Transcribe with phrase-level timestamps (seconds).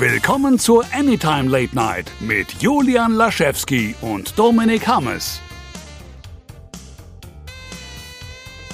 [0.00, 5.40] Willkommen zur Anytime Late Night mit Julian Laschewski und Dominik Hammes.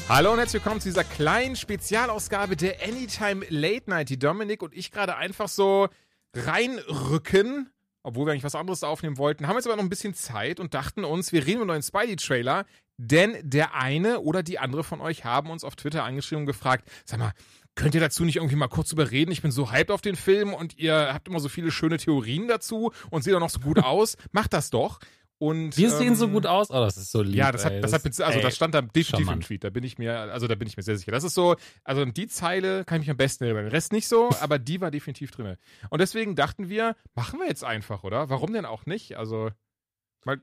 [0.07, 4.75] Hallo und herzlich willkommen zu dieser kleinen Spezialausgabe der Anytime Late Night, die Dominik und
[4.75, 5.89] ich gerade einfach so
[6.35, 7.71] reinrücken,
[8.03, 10.75] obwohl wir eigentlich was anderes aufnehmen wollten, haben jetzt aber noch ein bisschen Zeit und
[10.75, 12.67] dachten uns, wir reden über einen Spidey-Trailer,
[12.99, 16.87] denn der eine oder die andere von euch haben uns auf Twitter angeschrieben und gefragt,
[17.07, 17.33] sag mal,
[17.75, 19.31] könnt ihr dazu nicht irgendwie mal kurz überreden?
[19.33, 22.49] Ich bin so hyped auf den Film und ihr habt immer so viele schöne Theorien
[22.49, 24.17] dazu und seht auch noch so gut aus.
[24.33, 25.01] Macht das doch.
[25.39, 26.71] Und, Wir sehen so ähm, gut aus.
[26.71, 27.35] Oh, das ist so lieb.
[27.35, 29.41] ja, das hat, das hat, also ey, das stand da definitiv im.
[29.41, 29.65] Tweet.
[29.65, 31.11] Da bin ich mir, also da bin ich mir sehr sicher.
[31.11, 33.65] Das ist so, also die Zeile kann ich mich am besten erinnern.
[33.65, 35.57] Den Rest nicht so, aber die war definitiv drin.
[35.91, 38.31] Und deswegen dachten wir, machen wir jetzt einfach, oder?
[38.31, 39.17] Warum denn auch nicht?
[39.17, 39.51] Also,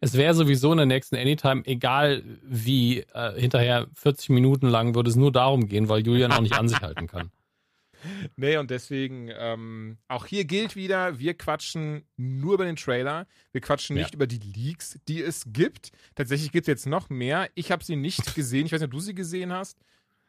[0.02, 5.10] Es wäre sowieso in der nächsten Anytime, egal wie, äh, hinterher 40 Minuten lang würde
[5.10, 7.32] es nur darum gehen, weil Julian auch nicht an sich halten kann.
[8.36, 13.28] nee, und deswegen, ähm, auch hier gilt wieder, wir quatschen nur über den Trailer.
[13.52, 14.16] Wir quatschen nicht Ja.
[14.16, 15.92] über die Leaks, die es gibt.
[16.16, 17.50] Tatsächlich gibt es jetzt noch mehr.
[17.56, 18.66] Ich habe sie nicht gesehen.
[18.66, 19.78] Ich weiß nicht, ob du sie gesehen hast.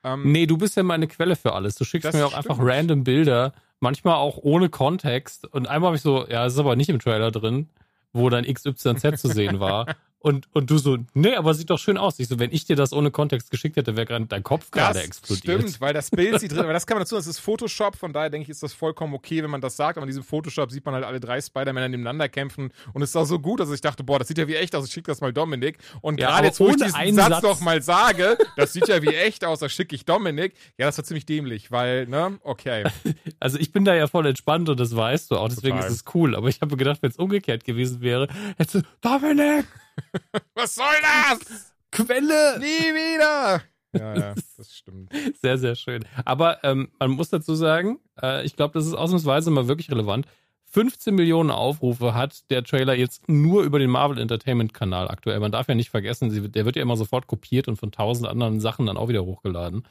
[0.05, 1.75] Ähm, Nee, du bist ja meine Quelle für alles.
[1.77, 2.69] Du schickst mir auch einfach stimmt.
[2.71, 5.47] random Bilder, manchmal auch ohne Kontext.
[5.47, 7.69] Und einmal habe ich so, ja, das ist aber nicht im Trailer drin,
[8.13, 9.87] wo dann XYZ zu sehen war.
[10.23, 12.21] Und, und du so, nee, aber sieht doch schön aus.
[12.21, 14.95] Ich so, wenn ich dir das ohne Kontext geschickt hätte, wäre gerade dein Kopf gerade
[14.95, 15.61] Das explodiert.
[15.61, 18.13] Stimmt, weil das Bild sieht drin, aber das kann man dazu, das ist Photoshop, von
[18.13, 19.99] daher denke ich, ist das vollkommen okay, wenn man das sagt.
[19.99, 23.25] Aber in diesem Photoshop sieht man halt alle drei Spider-Männer nebeneinander kämpfen und es sah
[23.25, 25.21] so gut, dass ich dachte, boah, das sieht ja wie echt aus, ich schicke das
[25.21, 25.79] mal Dominik.
[26.03, 27.43] Und Ja, gerade jetzt, wo ich diesen Satz, Satz.
[27.43, 30.55] noch mal sage, das sieht ja wie echt aus, das schicke ich Dominik.
[30.79, 32.85] Ja, das war ziemlich dämlich, weil, ne, okay.
[33.41, 35.91] Also ich bin da ja voll entspannt und das weißt du auch, deswegen Total.
[35.91, 36.37] ist es cool.
[36.37, 39.67] Aber ich habe gedacht, wenn es umgekehrt gewesen wäre, hättest du, Dominik,
[40.55, 41.73] Was soll das?
[41.91, 42.59] Quelle!
[42.59, 43.63] Nie wieder!
[43.95, 45.13] Ja, ja, das stimmt.
[45.41, 46.05] Sehr, sehr schön.
[46.25, 50.27] Aber ähm, man muss dazu sagen, äh, ich glaube, das ist ausnahmsweise mal wirklich relevant.
[50.73, 55.39] 15 Millionen Aufrufe hat der Trailer jetzt nur über den Marvel Entertainment Kanal aktuell.
[55.39, 58.27] Man darf ja nicht vergessen, sie, der wird ja immer sofort kopiert und von tausend
[58.27, 59.87] anderen Sachen dann auch wieder hochgeladen.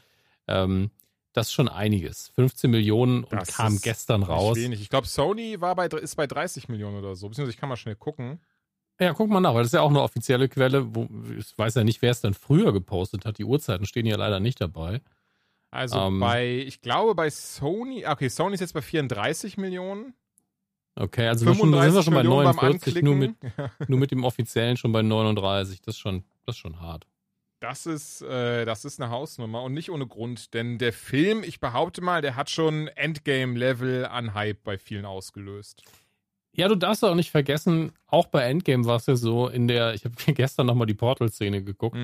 [0.48, 0.90] Ähm,
[1.32, 2.32] das ist schon einiges.
[2.34, 4.56] 15 Millionen und Das kam gestern raus.
[4.56, 4.80] Wenig.
[4.82, 7.28] Ich glaube, Sony war bei, ist bei 30 Millionen oder so.
[7.28, 8.40] Beziehungsweise ich kann mal schnell gucken.
[9.02, 10.94] Ja, guck mal nach, weil das ist ja auch eine offizielle Quelle.
[10.94, 11.08] Wo,
[11.38, 13.38] ich weiß ja nicht, wer es dann früher gepostet hat.
[13.38, 15.00] Die Uhrzeiten stehen ja leider nicht dabei.
[15.70, 16.20] Also Ähm.
[16.20, 20.14] bei, ich glaube bei Sony, okay, Sony ist jetzt bei 34 Millionen.
[20.94, 23.34] Okay, also wir sind wir 35 schon bei Millionen beim 49, nur mit,
[23.88, 25.80] nur mit dem offiziellen schon bei 39.
[25.80, 27.06] Das ist schon, das ist schon hart.
[27.60, 31.60] Das ist, äh, das ist eine Hausnummer und nicht ohne Grund, denn der Film, ich
[31.60, 35.82] behaupte mal, der hat schon Endgame-Level an Hype bei vielen ausgelöst.
[36.54, 39.94] Ja, du darfst auch nicht vergessen, auch bei Endgame war es ja so, in der,
[39.94, 41.96] ich habe gestern nochmal die Portal-Szene geguckt,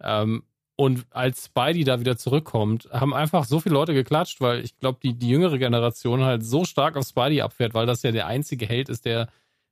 [0.00, 0.42] ähm,
[0.74, 4.98] und als Spidey da wieder zurückkommt, haben einfach so viele Leute geklatscht, weil ich glaube,
[5.02, 8.66] die, die jüngere Generation halt so stark auf Spidey abfährt, weil das ja der einzige
[8.66, 9.28] Held ist, der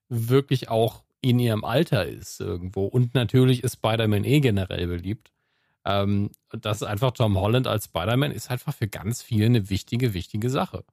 [0.09, 2.85] wirklich auch in ihrem Alter ist irgendwo.
[2.85, 5.33] Und natürlich ist Spider-Man eh generell beliebt.
[5.85, 10.15] Ähm, das ist einfach Tom Holland als Spider-Man ist einfach für ganz viele eine wichtige,
[10.15, 10.85] wichtige Sache.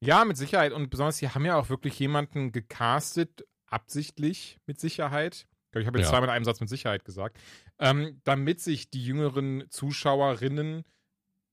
[0.00, 0.72] Ja, mit Sicherheit.
[0.72, 5.46] Und besonders, hier haben ja auch wirklich jemanden gecastet, absichtlich mit Sicherheit.
[5.66, 6.10] Ich glaube, ich habe jetzt Ja.
[6.12, 7.38] zweimal in einem Satz mit Sicherheit gesagt.
[7.78, 10.84] Ähm, damit sich die jüngeren Zuschauerinnen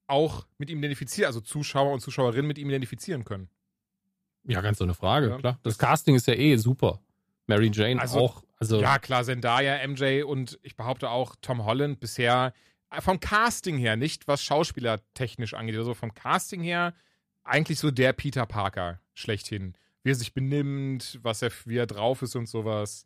[0.07, 3.49] auch mit ihm identifizieren, also Zuschauer und Zuschauerinnen mit ihm identifizieren können.
[4.43, 5.37] Ja, ganz ohne Frage, Ja.
[5.37, 5.59] klar.
[5.63, 6.99] Das Casting ist ja eh super.
[7.47, 8.43] Mary Jane Also, auch.
[8.57, 12.53] Also, Ja, klar, Zendaya, MJ und ich behaupte auch Tom Holland bisher
[12.91, 16.93] äh, vom Casting her, nicht was schauspielertechnisch angeht, also vom Casting her
[17.43, 19.73] eigentlich so der Peter Parker schlechthin.
[20.03, 23.05] Wie er sich benimmt, was er, wie er drauf ist und sowas.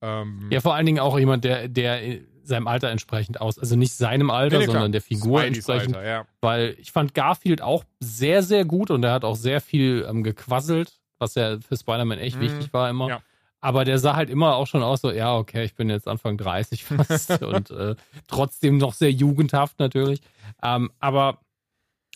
[0.00, 3.94] Ähm, Ja, vor allen Dingen auch jemand, der, der seinem Alter entsprechend aus, also nicht
[3.94, 5.96] seinem Alter, nee, sondern der Figur Spideys entsprechend.
[5.96, 6.26] Alter, ja.
[6.40, 10.22] Weil ich fand Garfield auch sehr, sehr gut und er hat auch sehr viel ähm,
[10.22, 12.40] gequasselt, was ja für Spider-Man echt Mhm.
[12.42, 13.08] wichtig war immer.
[13.08, 13.22] Ja.
[13.60, 16.36] Aber der sah halt immer auch schon aus so, ja, okay, ich bin jetzt Anfang
[16.36, 17.96] 30 fast und äh,
[18.28, 20.20] trotzdem noch sehr jugendhaft natürlich.
[20.62, 21.40] Ähm, aber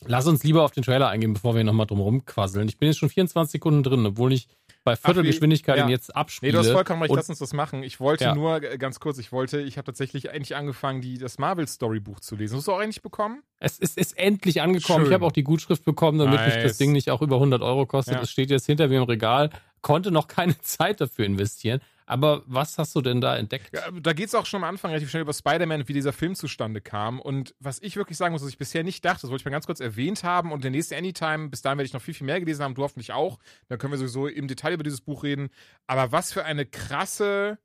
[0.06, 2.68] lass uns lieber auf den Trailer eingehen, bevor wir nochmal drum rumquasseln.
[2.68, 4.48] Ich bin jetzt schon 24 Sekunden drin, obwohl ich
[4.82, 5.88] bei Viertelgeschwindigkeit ja.
[5.88, 6.52] jetzt Nee, abspiele.
[6.52, 7.82] du hast vollkommen recht, lass uns das machen.
[7.82, 8.34] Ich wollte Ja.
[8.34, 12.34] nur, äh, ganz kurz, ich wollte, ich habe tatsächlich eigentlich angefangen, die, das Marvel-Story-Buch zu
[12.36, 12.56] lesen.
[12.56, 13.42] Hast du auch eigentlich bekommen?
[13.58, 15.00] Es ist, ist endlich angekommen.
[15.00, 15.08] Schön.
[15.08, 16.62] Ich habe auch die Gutschrift bekommen, damit mich Nice.
[16.64, 18.14] das Ding nicht auch über 100 Euro kostet.
[18.14, 18.22] Ja.
[18.22, 19.50] Es steht jetzt hinter mir im Regal.
[19.82, 21.80] Konnte noch keine Zeit dafür investieren.
[22.10, 23.70] Aber was hast du denn da entdeckt?
[23.72, 26.34] Ja, da geht es auch schon am Anfang relativ schnell über Spider-Man, wie dieser Film
[26.34, 27.20] zustande kam.
[27.20, 29.52] Und was ich wirklich sagen muss, was ich bisher nicht dachte, das wollte ich mal
[29.52, 30.50] ganz kurz erwähnt haben.
[30.50, 32.82] Und der nächste Anytime, bis dahin werde ich noch viel, viel mehr gelesen haben, du
[32.82, 33.38] hoffentlich auch.
[33.68, 35.50] Dann können wir sowieso im Detail über dieses Buch reden.
[35.86, 37.58] Aber was für eine krasse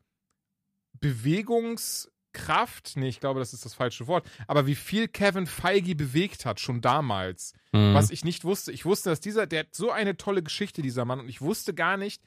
[1.02, 5.96] Bewegungs- Kraft, nee, ich glaube, das ist das falsche Wort, aber wie viel Kevin Feige
[5.96, 7.54] bewegt hat, schon damals.
[7.72, 7.94] Mhm.
[7.94, 8.74] Was ich nicht wusste.
[8.74, 11.74] Ich wusste, dass dieser, der hat so eine tolle Geschichte, dieser Mann, und ich wusste
[11.74, 12.22] gar nicht,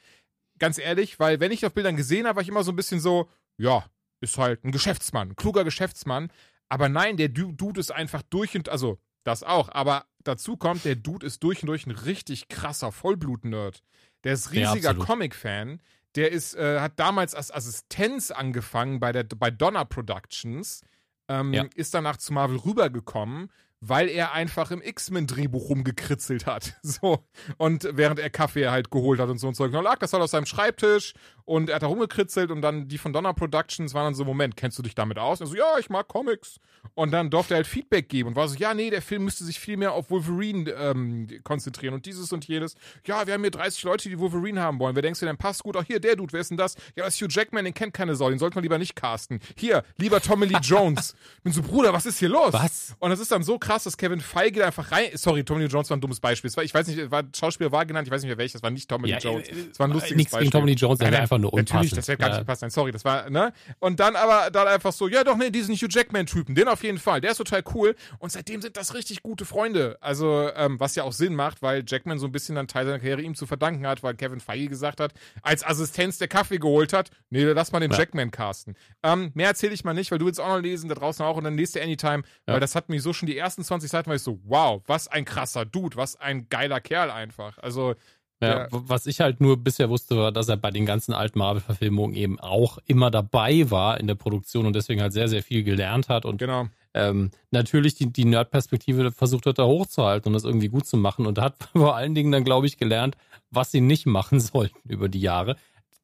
[0.58, 3.00] ganz ehrlich, weil wenn ich auf Bildern gesehen habe, war ich immer so ein bisschen
[3.00, 3.84] so, ja,
[4.20, 6.30] ist halt ein Geschäftsmann, ein kluger Geschäftsmann.
[6.68, 10.96] Aber nein, der Dude ist einfach durch und, also das auch, aber dazu kommt, der
[10.96, 13.82] Dude ist durch und durch ein richtig krasser Vollblut-Nerd.
[14.24, 15.80] Der ist riesiger Ja, Comic-Fan.
[16.14, 20.82] Der ist, äh, hat damals als Assistenz angefangen bei, der, bei Donner Productions,
[21.28, 21.66] ähm, Ja.
[21.74, 26.74] ist danach zu Marvel rübergekommen, weil er einfach im X-Men-Drehbuch rumgekritzelt hat.
[26.88, 27.24] So.
[27.58, 29.72] Und während er Kaffee halt geholt hat und so und Zeug.
[29.72, 31.12] Da lag das halt auf seinem Schreibtisch
[31.44, 34.56] und er hat da rumgekritzelt und dann die von Donner Productions waren dann so, Moment,
[34.56, 35.40] kennst du dich damit aus?
[35.40, 36.56] Und er so, ja, ich mag Comics.
[36.94, 39.44] Und dann durfte er halt Feedback geben und war so, ja, nee, der Film müsste
[39.44, 42.74] sich viel mehr auf Wolverine ähm, konzentrieren und dieses und jenes.
[43.06, 44.94] Ja, wir haben hier 30 Leute, die Wolverine haben wollen.
[44.94, 45.76] Wer denkst du denn passt gut?
[45.76, 46.74] Auch hier, der Dude, wer ist denn das?
[46.96, 49.40] Ja, das ist Hugh Jackman, den kennt keine Sau, den sollte man lieber nicht casten.
[49.56, 51.14] Hier, lieber Tommy Lee Jones.
[51.38, 52.52] Ich bin so, Bruder, was ist hier los?
[52.52, 52.96] Was?
[52.98, 55.10] Und das ist dann so krass, dass Kevin Feige da einfach rein.
[55.14, 56.50] Sorry, Tommy Lee Jones war ein dummes Beispiel.
[56.56, 58.70] War, ich weiß nicht, war, Schauspieler war genannt, ich weiß nicht mehr welches, das war
[58.70, 59.48] nicht Tommy Ja, Lee Jones.
[59.48, 60.50] äh, Es war ein äh, lustiges nichts Beispiel.
[60.50, 61.98] gegen Tommy Lee Jones, der wäre einfach nur Natürlich, unpassend.
[61.98, 62.40] das wäre gar nicht Ja.
[62.42, 62.62] gepasst.
[62.62, 63.52] Nein, sorry, das war, ne?
[63.78, 66.98] Und dann aber dann einfach so, ja doch, nee, diesen Hugh Jackman-Typen, den auf jeden
[66.98, 67.94] Fall, der ist total cool.
[68.18, 69.98] Und seitdem sind das richtig gute Freunde.
[70.00, 72.98] Also, ähm, was ja auch Sinn macht, weil Jackman so ein bisschen dann Teil seiner
[72.98, 75.12] Karriere ihm zu verdanken hat, weil Kevin Feige gesagt hat,
[75.42, 77.98] als Assistenz der Kaffee geholt hat, nee, lass mal den Ja.
[77.98, 78.76] Jackman casten.
[79.02, 81.36] Ähm, mehr erzähle ich mal nicht, weil du willst auch noch lesen, da draußen auch
[81.36, 82.54] und dann lest du Anytime, Ja.
[82.54, 85.08] weil das hat mich so schon die ersten 20 Seiten, war ich so, wow, was
[85.08, 87.58] ein krasser Dude, was ein geiler Kerl einfach.
[87.58, 87.94] Also,
[88.40, 92.14] Ja, Was ich halt nur bisher wusste, war, dass er bei den ganzen alten Marvel-Verfilmungen
[92.14, 96.08] eben auch immer dabei war in der Produktion und deswegen halt sehr, sehr viel gelernt
[96.08, 96.66] hat und genau.
[96.94, 101.26] ähm, natürlich die, die Nerd-Perspektive versucht hat, da hochzuhalten und das irgendwie gut zu machen
[101.26, 103.16] und hat vor allen Dingen dann, glaube ich, gelernt,
[103.50, 105.56] was sie nicht machen sollten über die Jahre.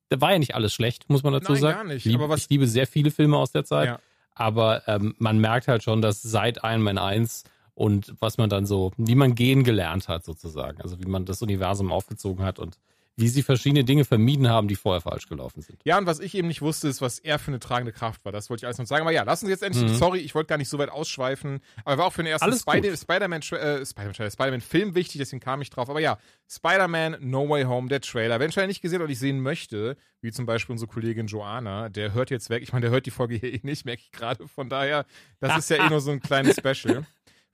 [0.08, 1.76] Da war ja nicht alles schlecht, muss man dazu Nein, sagen.
[1.76, 2.04] gar nicht.
[2.04, 4.00] Ich liebe, Aber was- ich liebe sehr viele Filme aus der Zeit, Ja.
[4.34, 7.44] Aber ähm, man merkt halt schon, dass seit Iron Man 1
[7.74, 11.42] und was man dann so, wie man gehen gelernt hat sozusagen, also wie man das
[11.42, 12.78] Universum aufgezogen hat und
[13.16, 15.80] wie sie verschiedene Dinge vermieden haben, die vorher falsch gelaufen sind.
[15.84, 18.32] Ja, und was ich eben nicht wusste, ist, was er für eine tragende Kraft war.
[18.32, 19.02] Das wollte ich alles noch sagen.
[19.02, 19.94] Aber ja, lass uns jetzt endlich, Mhm.
[19.94, 22.62] sorry, ich wollte gar nicht so weit ausschweifen, aber war auch für den ersten Alles
[22.62, 22.96] Spider-.
[22.96, 25.88] Spider-Man äh, Spider-Man Spider Film wichtig, deswegen kam ich drauf.
[25.88, 26.18] Aber ja,
[26.50, 28.40] Spider-Man No Way Home, der Trailer.
[28.40, 32.14] Wenn Trailer nicht gesehen oder nicht sehen möchte, wie zum Beispiel unsere Kollegin Joanna, der
[32.14, 32.62] hört jetzt weg.
[32.62, 34.48] Ich meine, der hört die Folge hier eh nicht, merke ich gerade.
[34.48, 35.06] Von daher,
[35.40, 37.06] das ist ja eh nur so ein kleines Special.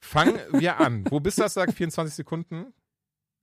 [0.03, 1.05] Fangen wir an.
[1.11, 2.73] Wo bist du, das sagt 24 Sekunden?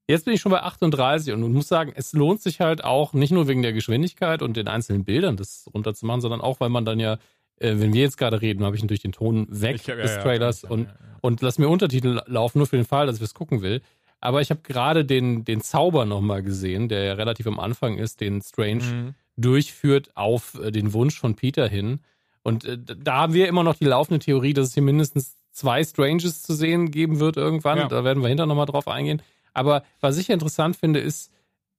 [0.07, 3.31] Jetzt bin ich schon bei 38 und muss sagen, es lohnt sich halt auch nicht
[3.31, 7.00] nur wegen der Geschwindigkeit und den einzelnen Bildern das runterzumachen, sondern auch, weil man dann
[7.00, 7.13] ja,
[7.59, 10.21] äh, wenn wir jetzt gerade reden, habe ich natürlich den Ton weg hab- des ja,
[10.21, 11.18] Trailers ja, und, ja, ja.
[11.21, 13.81] und lass mir Untertitel laufen, nur für den Fall, dass ich es gucken will.
[14.21, 18.21] Aber ich habe gerade den, den Zauber nochmal gesehen, der ja relativ am Anfang ist,
[18.21, 19.13] den Strange Mhm.
[19.36, 22.00] durchführt auf äh, den Wunsch von Peter hin.
[22.44, 25.83] Und äh, da haben wir immer noch die laufende Theorie, dass es hier mindestens zwei
[25.83, 27.89] Stranges zu sehen geben wird irgendwann.
[27.89, 29.21] Da werden wir hinterher nochmal drauf eingehen.
[29.57, 31.31] Aber was ich interessant finde, ist,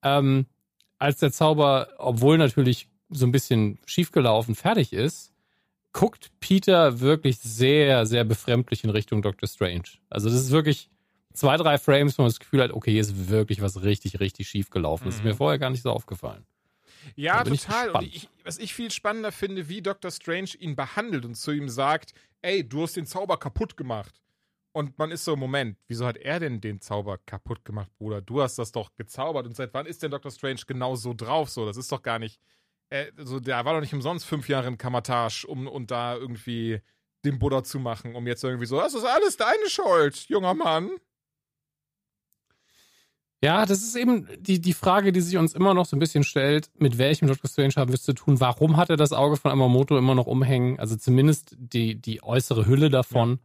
[0.03, 0.47] ähm,
[0.99, 5.33] als der Zauber, obwohl natürlich so ein bisschen schiefgelaufen, fertig ist,
[5.93, 9.85] guckt Peter wirklich sehr, sehr befremdlich in Richtung Doctor Strange.
[10.11, 10.91] Also das ist wirklich
[11.33, 14.49] zwei, drei Frames, wo man das Gefühl hat, okay, hier ist wirklich was richtig, richtig
[14.49, 15.05] schief gelaufen.
[15.07, 15.29] Das ist Mhm.
[15.31, 16.45] mir vorher gar nicht so aufgefallen.
[17.15, 17.91] Ja, bin ich total.
[17.91, 20.11] Und ich, was ich viel spannender finde, wie Dr.
[20.11, 24.21] Strange ihn behandelt und zu ihm sagt, ey, du hast den Zauber kaputt gemacht.
[24.79, 28.21] Und man ist so, Moment, wieso hat er denn den Zauber kaputt gemacht, Bruder?
[28.21, 29.45] Du hast das doch gezaubert.
[29.45, 30.31] Und seit wann ist denn Dr.
[30.31, 31.51] Strange genau so drauf?
[31.51, 32.41] So, das ist doch gar nicht.
[32.89, 36.81] Äh, so, der war doch nicht umsonst fünf Jahre in Kamatage, um und da irgendwie
[37.25, 40.91] den Buddha zu machen, um jetzt irgendwie so, das ist alles deine Schuld, junger Mann.
[43.43, 46.23] Ja, das ist eben die, die Frage, die sich uns immer noch so ein bisschen
[46.23, 48.39] stellt, mit welchem Doctor Strange haben wir es zu tun?
[48.39, 50.79] Warum hat er das Auge von Yamamoto immer noch umhängen?
[50.79, 53.41] Also zumindest die, die äußere Hülle davon.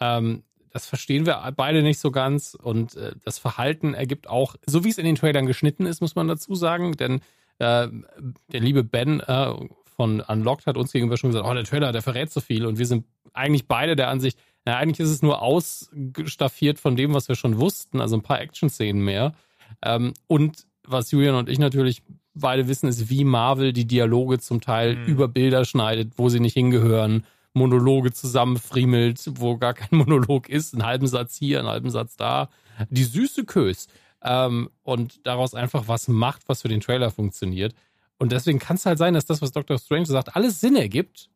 [0.00, 2.54] Ähm, das verstehen wir beide nicht so ganz.
[2.54, 6.14] Und äh, das Verhalten ergibt auch, so wie es in den Trailern geschnitten ist, muss
[6.14, 6.92] man dazu sagen.
[6.96, 7.20] Denn
[7.58, 7.88] äh,
[8.52, 9.52] der liebe Ben äh,
[9.96, 12.66] von Unlocked hat uns gegenüber schon gesagt, oh, der Trailer, der verrät so viel.
[12.66, 17.14] Und wir sind eigentlich beide der Ansicht, na, eigentlich ist es nur ausstaffiert von dem,
[17.14, 19.32] was wir schon wussten, also ein paar Action-Szenen mehr.
[19.82, 22.02] Ähm, und was Julian und ich natürlich
[22.34, 25.06] beide wissen, ist, wie Marvel die Dialoge zum Teil Mhm.
[25.06, 27.24] über Bilder schneidet, wo sie nicht hingehören,
[27.58, 32.48] Monologe zusammenfriemelt, wo gar kein Monolog ist, einen halben Satz hier, einen halben Satz da.
[32.90, 33.88] Die süße Kös.
[34.22, 37.74] Ähm, und daraus einfach was macht, was für den Trailer funktioniert.
[38.18, 39.78] Und deswegen kann es halt sein, dass das, was Dr.
[39.78, 41.28] Strange sagt, alles Sinn ergibt.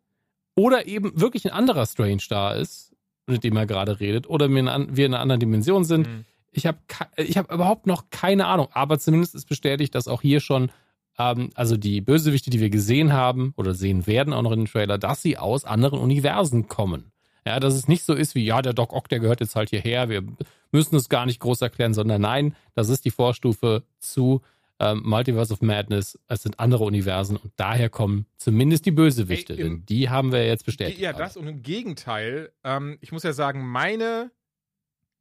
[0.55, 2.95] Oder eben wirklich ein anderer Strange da ist,
[3.27, 4.29] mit dem er gerade redet.
[4.29, 6.07] Oder wir in, an- wir in einer anderen Dimension sind.
[6.09, 6.25] Mhm.
[6.51, 6.79] Ich habe
[7.17, 8.69] ich hab überhaupt noch keine Ahnung.
[8.73, 10.71] Aber zumindest ist bestätigt, dass auch hier schon
[11.19, 14.67] ähm, also die Bösewichte, die wir gesehen haben oder sehen werden auch noch in dem
[14.67, 17.13] Trailer, dass sie aus anderen Universen kommen.
[17.47, 19.71] Ja, dass es nicht so ist wie, ja, der Doc Ock, der gehört jetzt halt
[19.71, 20.23] hierher, wir
[20.71, 24.43] müssen es gar nicht groß erklären, sondern nein, das ist die Vorstufe zu
[24.79, 29.63] ähm, Multiverse of Madness, es sind andere Universen und daher kommen zumindest die Bösewichte, hey,
[29.63, 31.01] denn die haben wir jetzt bestätigt.
[31.01, 34.31] Ja, das und im Gegenteil, ähm, ich muss ja sagen, meine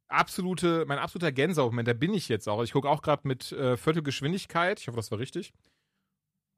[0.08, 2.62] absolute, mein absoluter Gänsehaut-Moment, da bin ich jetzt auch.
[2.62, 5.52] Ich gucke auch gerade mit äh, Viertelgeschwindigkeit, ich hoffe, das war richtig.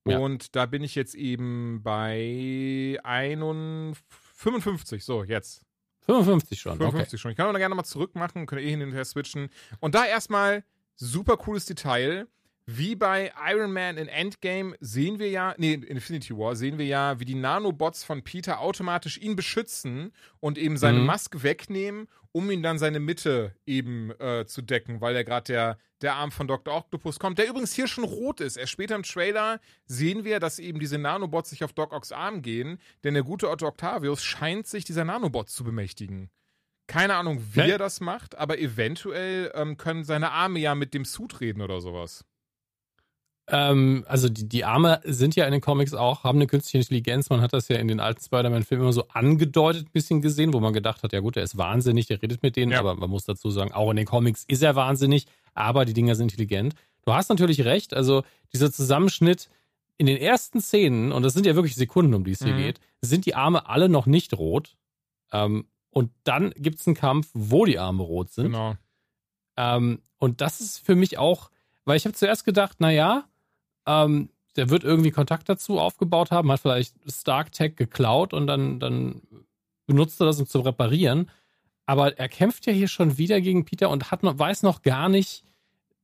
[0.06, 0.18] Ja.
[0.18, 4.04] Und da bin ich jetzt eben bei 51,
[4.36, 5.64] 55, so jetzt.
[6.06, 6.76] 55 schon.
[6.76, 7.18] 55 okay.
[7.18, 7.30] schon.
[7.30, 9.48] Ich kann aber gerne mal zurück machen, können eh hin und her switchen.
[9.80, 10.64] Und da erstmal
[10.96, 12.26] super cooles Detail.
[12.66, 16.86] Wie bei Iron Man in Endgame sehen wir ja, nee, in Infinity War sehen wir
[16.86, 21.06] ja, wie die Nanobots von Peter automatisch ihn beschützen und eben seine mhm.
[21.06, 25.78] Maske wegnehmen, um ihn dann seine Mitte eben äh, zu decken, weil er gerade der,
[26.04, 26.74] der Arm von Dr.
[26.74, 28.56] Octopus kommt, der übrigens hier schon rot ist.
[28.56, 32.42] Erst später im Trailer sehen wir, dass eben diese Nanobots sich auf Doc Ocks Arm
[32.42, 36.30] gehen, denn der gute Otto Octavius scheint sich dieser Nanobots zu bemächtigen.
[36.86, 37.70] Keine Ahnung, wie okay.
[37.70, 41.80] er das macht, aber eventuell ähm, können seine Arme ja mit dem Suit reden oder
[41.80, 42.24] sowas.
[43.46, 47.28] Ähm, also die, die Arme sind ja in den Comics auch, haben eine künstliche Intelligenz.
[47.28, 50.60] Man hat das ja in den alten Spider-Man-Filmen immer so angedeutet ein bisschen gesehen, wo
[50.60, 52.80] man gedacht hat, ja gut, er ist wahnsinnig, der redet mit denen, ja.
[52.80, 56.14] aber man muss dazu sagen, auch in den Comics ist er wahnsinnig, aber die Dinger
[56.14, 56.74] sind intelligent.
[57.04, 59.48] Du hast natürlich recht, also dieser Zusammenschnitt
[59.96, 62.58] in den ersten Szenen, und das sind ja wirklich Sekunden, um die es hier mhm.
[62.58, 64.76] geht, sind die Arme alle noch nicht rot.
[65.32, 68.46] Ähm, und dann gibt es einen Kampf, wo die Arme rot sind.
[68.46, 68.74] Genau.
[69.56, 71.50] Ähm, und das ist für mich auch,
[71.84, 73.28] weil ich habe zuerst gedacht, naja,
[73.86, 78.80] ähm, der wird irgendwie Kontakt dazu aufgebaut haben, hat vielleicht Stark Tech geklaut und dann,
[78.80, 79.22] dann
[79.86, 81.30] benutzt er das, um zu reparieren.
[81.86, 85.08] Aber er kämpft ja hier schon wieder gegen Peter und hat noch, weiß noch gar
[85.08, 85.44] nicht,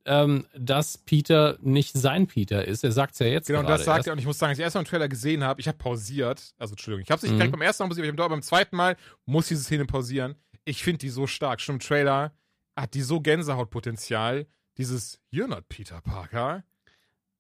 [0.05, 2.85] ähm, dass Peter nicht sein Peter ist.
[2.85, 3.47] Er sagt es ja jetzt.
[3.47, 4.13] Genau, das sagt er.
[4.13, 6.55] Und ich muss sagen, als ich erst mal einen Trailer gesehen habe, ich habe pausiert.
[6.59, 7.37] Also, Entschuldigung, ich habe es nicht mhm.
[7.37, 8.97] direkt beim ersten Mal pausiert, aber ich habe beim zweiten Mal
[9.27, 10.37] muss diese Szene pausieren.
[10.65, 11.61] Ich finde die so stark.
[11.61, 12.33] Schon im Trailer
[12.77, 14.47] hat die so Gänsehautpotenzial.
[14.79, 16.65] Dieses You're not Peter Parker.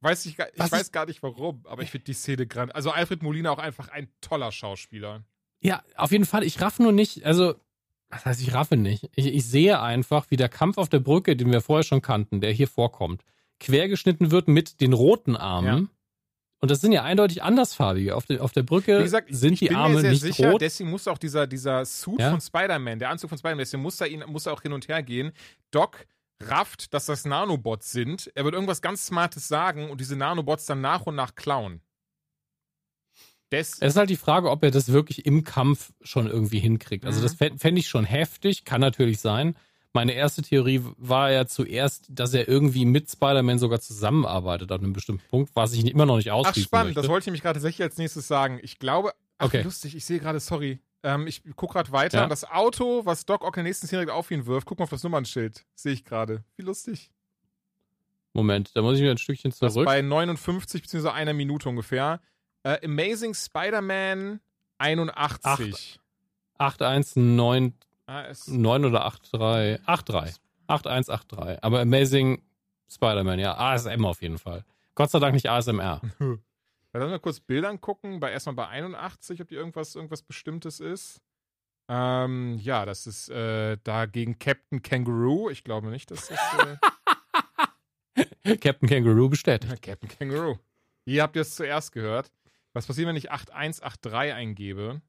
[0.02, 2.74] Weiß ich, ich weiß gar nicht warum, aber ich finde die Szene grand.
[2.74, 5.24] Also Alfred Molina auch einfach ein toller Schauspieler.
[5.60, 6.42] Ja, auf jeden Fall.
[6.42, 7.54] Ich raff nur nicht, also,
[8.10, 9.08] was heißt, ich raffe nicht.
[9.14, 12.40] Ich, ich sehe einfach, wie der Kampf auf der Brücke, den wir vorher schon kannten,
[12.40, 13.22] der hier vorkommt,
[13.60, 15.84] quergeschnitten wird mit den roten Armen.
[15.84, 15.88] Ja.
[16.62, 18.14] Und das sind ja eindeutig andersfarbige.
[18.14, 20.60] Auf, de, auf der Brücke gesagt, sind die Arme nicht sicher, rot.
[20.60, 22.30] Deswegen muss auch dieser, dieser Suit ja?
[22.30, 24.88] von Spider-Man, der Anzug von Spider-Man, deswegen muss er, ihn, muss er auch hin und
[24.88, 25.32] her gehen.
[25.70, 26.06] Doc
[26.42, 28.30] rafft, dass das Nanobots sind.
[28.34, 31.80] Er wird irgendwas ganz Smartes sagen und diese Nanobots dann nach und nach klauen.
[33.52, 37.04] Des es ist halt die Frage, ob er das wirklich im Kampf schon irgendwie hinkriegt.
[37.04, 37.22] Also, mhm.
[37.24, 39.56] das fände ich schon heftig, kann natürlich sein.
[39.92, 44.92] Meine erste Theorie war ja zuerst, dass er irgendwie mit Spider-Man sogar zusammenarbeitet an einem
[44.92, 47.00] bestimmten Punkt, was ich immer noch nicht ausschließen Ach, spannend, möchte.
[47.00, 48.60] das wollte ich nämlich gerade tatsächlich als nächstes sagen.
[48.62, 49.62] Ich glaube, ach, okay.
[49.62, 52.18] lustig, ich sehe gerade, sorry, ähm, ich gucke gerade weiter.
[52.18, 52.26] Ja.
[52.28, 54.84] Das Auto, was Doc Ock in der nächsten Szene direkt auf ihn wirft, guck mal
[54.84, 55.64] auf das Nummernschild.
[55.74, 56.44] Sehe ich gerade.
[56.56, 57.10] Wie lustig.
[58.32, 59.74] Moment, da muss ich wieder ein Stückchen zurück.
[59.74, 61.08] Das bei 59 bzw.
[61.08, 62.20] einer Minute ungefähr.
[62.62, 64.40] Äh, Amazing Spider-Man
[64.78, 66.00] 81.
[66.58, 67.74] 8199
[68.48, 69.80] 9 oder 83.
[69.86, 70.40] 83.
[70.66, 71.64] 8183.
[71.64, 72.42] Aber Amazing
[72.88, 73.56] Spider-Man, ja.
[73.56, 74.64] ASM auf jeden Fall.
[74.94, 76.00] Gott sei Dank nicht ASMR.
[76.92, 78.20] Lass mal kurz Bilder angucken.
[78.20, 81.20] Bei, erstmal bei 81, ob die irgendwas, irgendwas Bestimmtes ist.
[81.88, 85.50] Ähm, ja, das ist äh, da gegen Captain Kangaroo.
[85.50, 86.38] Ich glaube nicht, dass das.
[88.44, 89.82] Äh Captain Kangaroo bestätigt.
[89.82, 90.58] Captain Kangaroo.
[91.04, 92.30] Hier habt ihr es zuerst gehört.
[92.72, 95.02] Was passiert, wenn ich 8183 eingebe?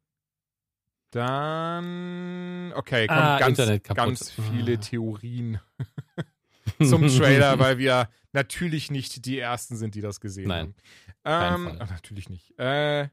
[1.11, 2.71] Dann.
[2.75, 5.59] Okay, kommen ah, ganz, ganz viele Theorien
[6.81, 10.73] zum Trailer, weil wir natürlich nicht die Ersten sind, die das gesehen Nein.
[11.25, 11.69] haben.
[11.69, 12.57] Ähm, ach, natürlich nicht.
[12.57, 13.09] Äh,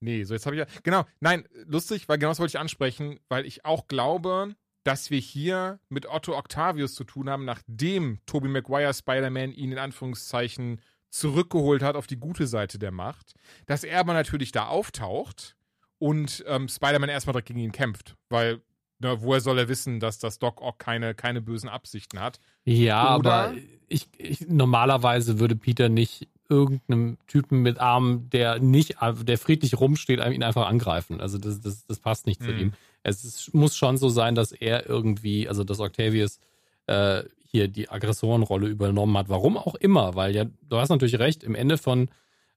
[0.00, 0.66] nee, so jetzt habe ich ja.
[0.82, 5.20] Genau, nein, lustig, weil genau das wollte ich ansprechen, weil ich auch glaube, dass wir
[5.20, 10.80] hier mit Otto Octavius zu tun haben, nachdem Tobey Maguire Spider-Man ihn in Anführungszeichen
[11.10, 13.34] zurückgeholt hat auf die gute Seite der Macht,
[13.66, 15.56] dass er aber natürlich da auftaucht
[15.98, 18.60] und ähm, Spider-Man erstmal direkt gegen ihn kämpft, weil
[19.00, 22.40] Ne, woher soll er wissen, dass das Doc Ock keine, keine bösen Absichten hat?
[22.64, 23.54] Ja, Oder aber
[23.86, 30.18] ich, ich, normalerweise würde Peter nicht irgendeinem Typen mit Armen, der nicht, der friedlich rumsteht,
[30.18, 31.20] ihn einfach angreifen.
[31.20, 32.58] Also das, das, das passt nicht zu mhm.
[32.58, 32.72] ihm.
[33.04, 36.40] Es ist, muss schon so sein, dass er irgendwie, also dass Octavius
[36.86, 39.28] äh, hier die Aggressorenrolle übernommen hat.
[39.28, 42.08] Warum auch immer, weil ja, du hast natürlich recht, im Ende von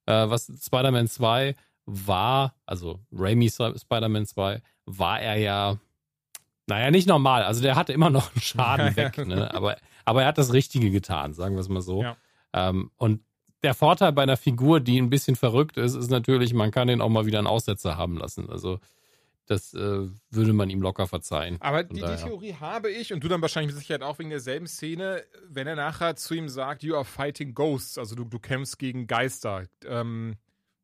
[0.05, 1.55] äh, was Spider-Man 2
[1.85, 5.77] war, also Raimi Spider-Man 2, war er ja
[6.67, 7.43] naja, nicht normal.
[7.43, 9.53] Also der hatte immer noch einen Schaden weg, ne?
[9.53, 12.03] aber, aber er hat das Richtige getan, sagen wir es mal so.
[12.03, 12.15] Ja.
[12.53, 13.21] Ähm, und
[13.63, 17.01] der Vorteil bei einer Figur, die ein bisschen verrückt ist, ist natürlich, man kann den
[17.01, 18.49] auch mal wieder einen Aussetzer haben lassen.
[18.49, 18.79] Also
[19.51, 21.57] das äh, würde man ihm locker verzeihen.
[21.59, 24.65] Aber die, die, Theorie habe ich und du dann wahrscheinlich mit Sicherheit auch wegen derselben
[24.65, 28.79] Szene, wenn er nachher zu ihm sagt, you are fighting ghosts, also du, du kämpfst
[28.79, 29.65] gegen Geister.
[29.85, 30.37] Ähm,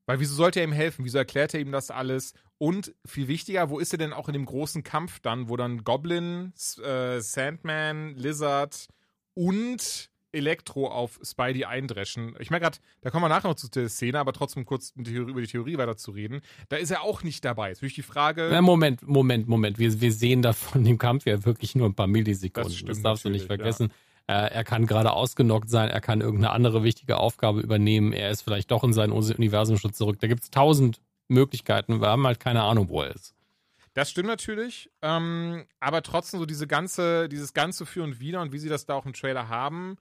[0.06, 1.06] weil wieso sollte er ihm helfen?
[1.06, 2.34] Wieso erklärt er ihm das alles?
[2.58, 5.84] Und viel wichtiger, wo ist er denn auch in dem großen Kampf dann, wo dann
[5.84, 8.88] Goblin, äh, Sandman, Lizard
[9.34, 12.36] und Elektro auf Spidey eindreschen.
[12.40, 15.42] Ich merke gerade, da kommen wir nachher noch zu der Szene, aber trotzdem kurz über
[15.42, 16.42] die Theorie weiter zu reden.
[16.70, 17.70] Da ist er auch nicht dabei.
[17.70, 18.50] Jetzt natürlich die Frage.
[18.52, 19.80] Na, Moment, Moment, Moment.
[19.80, 22.72] Wir, wir sehen da von dem Kampf ja wirklich nur ein paar Millisekunden.
[22.72, 23.90] Das, das darfst du nicht vergessen.
[23.90, 23.94] Ja.
[24.30, 28.70] Er kann gerade ausgenockt sein, er kann irgendeine andere wichtige Aufgabe übernehmen, er ist vielleicht
[28.72, 30.18] doch in sein Universum schon zurück.
[30.20, 32.02] Da gibt es tausend Möglichkeiten.
[32.02, 33.34] Wir haben halt keine Ahnung, wo er ist.
[33.94, 38.52] Das stimmt natürlich, ähm, aber trotzdem so diese ganze, dieses ganze Für und Wider und
[38.52, 39.98] wie sie das da auch im Trailer haben,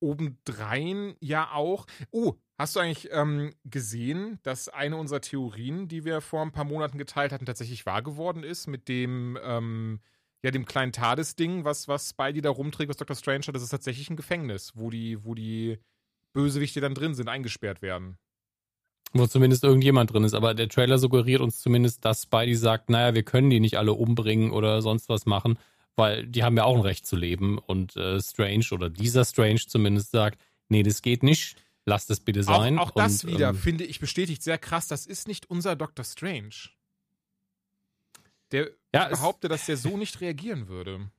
[0.00, 1.86] obendrein ja auch.
[2.10, 6.64] Oh, hast du eigentlich ähm, gesehen, dass eine unserer Theorien, die wir vor ein paar
[6.64, 10.00] Monaten geteilt hatten, tatsächlich wahr geworden ist mit dem, ähm,
[10.42, 13.16] ja, dem kleinen TARDIS-Ding, was, was Spidey da rumträgt, was Dr.
[13.16, 15.78] Strange hat, das ist tatsächlich ein Gefängnis, wo die, wo die
[16.32, 18.18] Bösewichte dann drin sind, eingesperrt werden.
[19.12, 23.14] Wo zumindest irgendjemand drin ist, aber der Trailer suggeriert uns zumindest, dass Spidey sagt, naja,
[23.14, 25.58] wir können die nicht alle umbringen oder sonst was machen,
[25.98, 27.58] weil die haben ja auch ein Recht zu leben.
[27.58, 31.56] Und äh, Strange oder dieser Strange zumindest sagt, nee, das geht nicht.
[31.84, 32.78] Lass das bitte sein.
[32.78, 35.74] Auch, auch das und, wieder, ähm, finde ich, bestätigt sehr krass, das ist nicht unser
[35.74, 36.54] Doctor Strange.
[38.52, 41.10] Der ja, behauptet, dass der so nicht reagieren würde.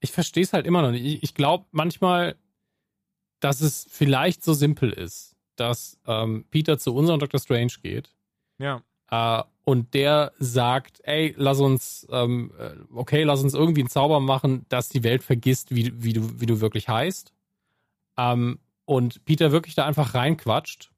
[0.00, 1.04] Ich verstehe es halt immer noch nicht.
[1.04, 2.36] Ich, ich glaube manchmal,
[3.40, 8.14] dass es vielleicht so simpel ist, dass ähm, Peter zu unserem Doctor Strange geht.
[8.58, 8.82] Ja.
[9.10, 14.20] Äh, und der sagt, ey, lass uns, ähm, äh, okay, lass uns irgendwie einen Zauber
[14.20, 17.32] machen, dass die Welt vergisst, wie, wie, du, wie du wirklich heißt.
[18.16, 20.90] Ähm, und Peter wirklich da einfach reinquatscht.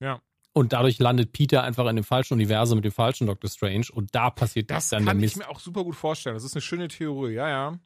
[0.00, 0.20] Ja.
[0.52, 4.14] Und dadurch landet Peter einfach in dem falschen Universum mit dem falschen Doctor Strange und
[4.14, 6.36] da passiert das dann kann ich mir auch super gut vorstellen.
[6.36, 7.78] Das ist eine schöne Theorie, ja, ja.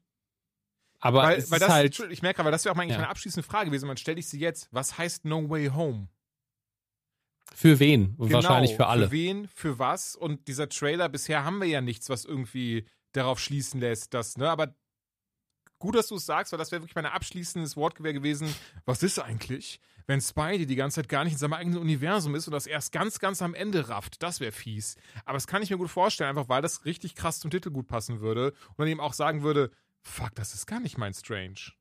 [1.01, 2.99] Aber weil, weil das, halt, ich merke, weil das wäre auch eigentlich ja.
[2.99, 3.87] meine abschließende Frage gewesen.
[3.87, 4.69] Man stelle ich sie jetzt.
[4.73, 6.09] Was heißt No Way Home?
[7.55, 8.17] Für wen?
[8.17, 9.07] Genau, Wahrscheinlich für alle.
[9.07, 10.15] Für wen, für was?
[10.15, 14.49] Und dieser Trailer, bisher haben wir ja nichts, was irgendwie darauf schließen lässt, dass, ne,
[14.49, 14.75] aber
[15.79, 18.55] gut, dass du es sagst, weil das wäre wirklich mein abschließendes Wort gewesen.
[18.85, 22.47] Was ist eigentlich, wenn Spidey die ganze Zeit gar nicht in seinem eigenen Universum ist
[22.47, 24.23] und das erst ganz, ganz am Ende rafft?
[24.23, 24.97] Das wäre fies.
[25.25, 27.89] Aber das kann ich mir gut vorstellen, einfach weil das richtig krass zum Titel gut
[27.89, 29.71] passen würde und dann eben auch sagen würde,
[30.03, 31.73] fuck, das ist gar nicht mein Strange.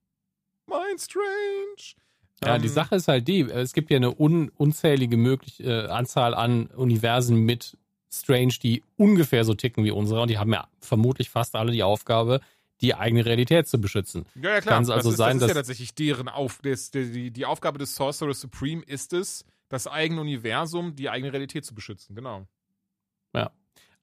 [0.68, 1.96] Mein Strange.
[2.44, 5.64] Ja, um, die ähm, Sache ist halt die, es gibt ja eine un unzählige möglich,
[5.64, 7.78] äh, Anzahl an Universen mit
[8.12, 11.84] Strange, die ungefähr so ticken wie unsere und die haben ja vermutlich fast alle die
[11.84, 12.42] Aufgabe,
[12.82, 14.26] die eigene Realität zu beschützen.
[14.36, 14.76] Ja, ja klar.
[14.76, 17.46] Kann es also das ist, sein, das ist ja tatsächlich deren Auf das, die, die
[17.46, 22.48] Aufgabe des Sorcerer Supreme ist es, das eigene Universum, die eigene Realität zu beschützen, genau.
[23.34, 23.52] Ja.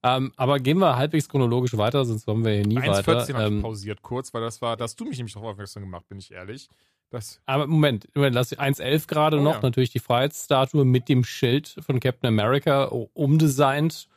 [0.05, 3.23] Ähm, aber gehen wir halbwegs chronologisch weiter, sonst kommen wir hier nie 1, weiter.
[3.23, 5.49] 1,14 habe ähm, ich pausiert kurz, weil das war, da hast du mich nämlich darauf
[5.49, 6.69] aufmerksam gemacht, bin ich ehrlich.
[7.09, 9.61] Das Aber Moment, Moment lass 1.11 gerade oh, noch, ja.
[9.61, 14.07] natürlich die Freiheitsstatue mit dem Schild von Captain America umdesignt.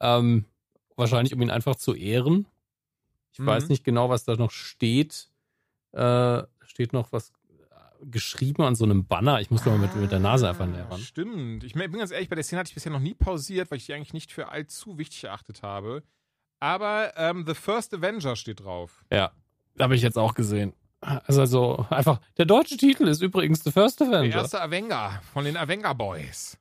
[0.00, 0.46] Ähm,
[0.96, 2.46] wahrscheinlich, um ihn einfach zu ehren.
[3.32, 3.46] Ich mhm.
[3.46, 5.28] weiß nicht genau, was da noch steht.
[5.92, 7.32] Äh, steht noch was
[8.02, 9.40] geschrieben an so einem Banner.
[9.40, 11.00] Ich muss doch mal mit, mit der Nase einfach näher ran.
[11.00, 11.64] Stimmt.
[11.64, 13.86] Ich bin ganz ehrlich, bei der Szene hatte ich bisher noch nie pausiert, weil ich
[13.86, 16.02] die eigentlich nicht für allzu wichtig erachtet habe.
[16.60, 19.04] Aber ähm, The First Avenger steht drauf.
[19.12, 19.32] Ja,
[19.78, 20.72] habe ich jetzt auch gesehen.
[21.00, 24.22] Also, also einfach, der deutsche Titel ist übrigens The First Avenger.
[24.22, 26.58] Der erste Avenger von den Avenger Boys.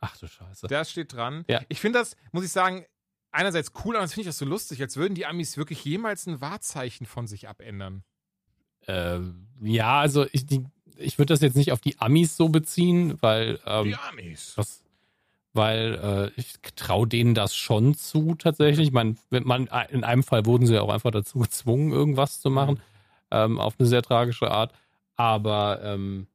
[0.00, 0.68] Ach du Scheiße.
[0.68, 1.44] Der steht dran.
[1.48, 1.60] Ja.
[1.68, 2.86] Ich finde das, muss ich sagen,
[3.32, 6.40] einerseits cool, aber finde ich das so lustig, als würden die Amis wirklich jemals ein
[6.40, 8.04] Wahrzeichen von sich abändern.
[8.88, 9.20] Äh,
[9.60, 10.44] ja, also ich,
[10.96, 13.60] ich würde das jetzt nicht auf die Amis so beziehen, weil.
[13.66, 14.54] Ähm, die Amis.
[14.56, 14.82] Was,
[15.52, 18.88] weil äh, ich traue denen das schon zu, tatsächlich.
[18.88, 22.50] Ich meine, man, in einem Fall wurden sie ja auch einfach dazu gezwungen, irgendwas zu
[22.50, 22.80] machen.
[23.30, 24.72] Ähm, auf eine sehr tragische Art.
[25.16, 26.28] Aber ähm,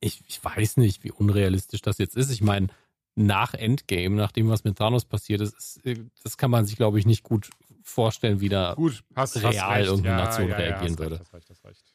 [0.00, 2.30] ich, ich weiß nicht, wie unrealistisch das jetzt ist.
[2.30, 2.68] Ich meine,
[3.14, 6.76] nach Endgame, nach dem, was mit Thanos passiert ist, ist äh, das kann man sich,
[6.76, 7.50] glaube ich, nicht gut
[7.84, 11.20] vorstellen, wie da gut, hast, real hast irgendeine ja, Nation ja, reagieren ja, würde.
[11.32, 11.92] Reicht, das reicht, das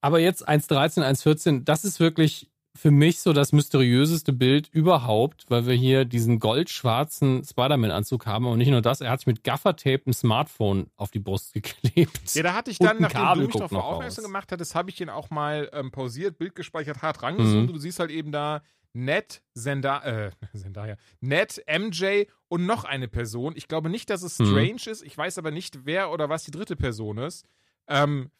[0.00, 5.66] Aber jetzt 1.13, 1.14, das ist wirklich für mich so das mysteriöseste Bild überhaupt, weil
[5.66, 8.46] wir hier diesen goldschwarzen Spider-Man-Anzug haben.
[8.46, 12.34] Und nicht nur das, er hat sich mit Gaffertape ein Smartphone auf die Brust geklebt.
[12.34, 15.10] Ja, da hatte ich dann, nachdem du mich darauf aufmerksam gemacht hattest, habe ich den
[15.10, 17.68] auch mal ähm, pausiert, Bild gespeichert, hart rangezoomt.
[17.68, 17.72] Mhm.
[17.72, 18.62] Du siehst halt eben da
[18.92, 23.54] Ned, Zenda äh, Zendaya, Ned, MJ und noch eine Person.
[23.56, 24.46] Ich glaube nicht, dass es mhm.
[24.46, 24.92] Strange mhm.
[24.92, 25.02] ist.
[25.02, 27.46] Ich weiß aber nicht, wer oder was die dritte Person ist.
[27.86, 28.30] Ähm,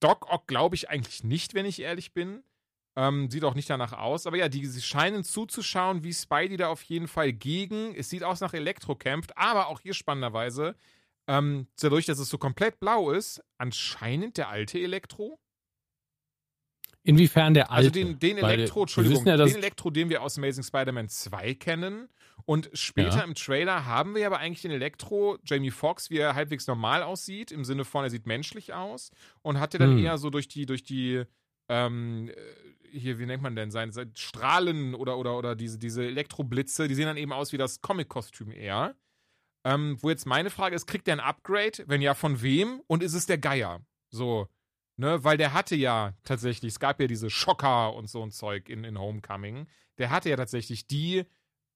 [0.00, 2.42] Doc Ock glaube ich eigentlich nicht, wenn ich ehrlich bin.
[2.94, 4.26] Ähm, sieht auch nicht danach aus.
[4.26, 7.94] Aber ja, die, sie scheinen zuzuschauen, wie Spidey da auf jeden Fall gegen.
[7.94, 10.74] Es sieht aus nach Elektro kämpft, aber auch hier spannenderweise,
[11.26, 15.38] ähm, dadurch, dass es so komplett blau ist, anscheinend der alte Elektro.
[17.04, 17.88] Inwiefern der alte?
[17.88, 22.08] Also den, den Elektro, Entschuldigung, ja, den Elektro, den wir aus Amazing Spider-Man 2 kennen.
[22.44, 23.22] Und später ja.
[23.22, 27.50] im Trailer haben wir aber eigentlich den Elektro, Jamie Foxx, wie er halbwegs normal aussieht,
[27.52, 29.10] im Sinne von, er sieht menschlich aus
[29.42, 30.04] und hatte dann hm.
[30.04, 31.22] eher so durch die, durch die,
[31.68, 32.30] ähm,
[32.90, 36.94] hier, wie nennt man denn, seine, seine Strahlen oder, oder, oder diese, diese Elektroblitze, die
[36.94, 38.94] sehen dann eben aus wie das Comic-Kostüm eher.
[39.64, 41.84] Ähm, wo jetzt meine Frage ist, kriegt der ein Upgrade?
[41.86, 42.82] Wenn ja, von wem?
[42.88, 43.80] Und ist es der Geier?
[44.10, 44.48] So,
[45.02, 48.68] ne, weil der hatte ja tatsächlich, es gab ja diese Schocker und so ein Zeug
[48.68, 49.66] in, in Homecoming.
[49.98, 51.24] Der hatte ja tatsächlich die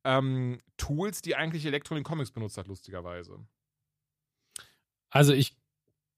[0.04, 3.40] ähm, Tools, die eigentlich Elektro in Comics benutzt hat, lustigerweise.
[5.10, 5.56] Also ich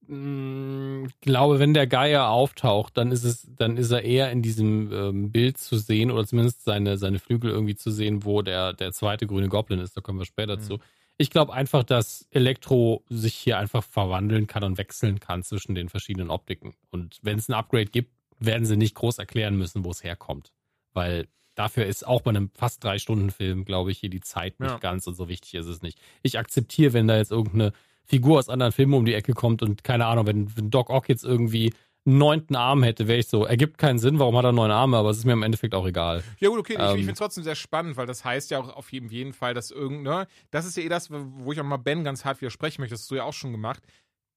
[0.07, 4.43] mh, mm, glaube, wenn der Geier auftaucht, dann ist es, dann ist er eher in
[4.43, 8.75] diesem ähm, Bild zu sehen oder zumindest seine, seine Flügel irgendwie zu sehen, wo der,
[8.75, 9.97] der zweite grüne Goblin ist.
[9.97, 10.61] Da kommen wir später mhm.
[10.61, 10.79] zu.
[11.19, 15.89] Ich glaube einfach, dass Elektro sich hier einfach verwandeln kann und wechseln kann zwischen den
[15.89, 16.75] verschiedenen Optiken.
[16.91, 20.53] Und wenn es ein Upgrade gibt, werden sie nicht groß erklären müssen, wo es herkommt.
[20.93, 21.27] Weil
[21.57, 24.71] dafür ist auch bei einem fast drei Stunden Film, glaube ich, hier die Zeit nicht
[24.71, 24.79] ja.
[24.79, 26.01] ganz und so wichtig ist es nicht.
[26.23, 27.73] Ich akzeptiere, wenn da jetzt irgendeine
[28.05, 31.09] Figur aus anderen Filmen um die Ecke kommt und keine Ahnung, wenn, wenn Doc Ock
[31.09, 34.71] jetzt irgendwie neunten Arm hätte, wäre ich so, ergibt keinen Sinn, warum hat er neun
[34.71, 36.23] Arme, aber es ist mir im Endeffekt auch egal.
[36.39, 38.51] Ja gut, okay, ähm, ich, ich ähm, finde es trotzdem sehr spannend, weil das heißt
[38.51, 41.61] ja auch auf jeden, jeden Fall, dass irgendeine, das ist ja eh das, wo ich
[41.61, 43.83] auch mal Ben ganz hart widersprechen möchte, das hast du ja auch schon gemacht,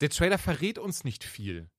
[0.02, 1.70] der Trailer verrät uns nicht viel.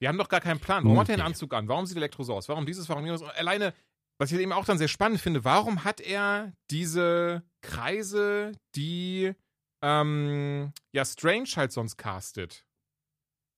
[0.00, 0.84] Wir haben doch gar keinen Plan.
[0.84, 1.00] Warum okay.
[1.00, 1.68] hat er einen Anzug an?
[1.68, 2.48] Warum sieht Elektro so aus?
[2.48, 3.22] Warum dieses, warum jenes?
[3.22, 3.74] Alleine,
[4.18, 9.32] was ich eben auch dann sehr spannend finde, warum hat er diese Kreise, die
[9.82, 12.64] ähm, ja Strange halt sonst castet?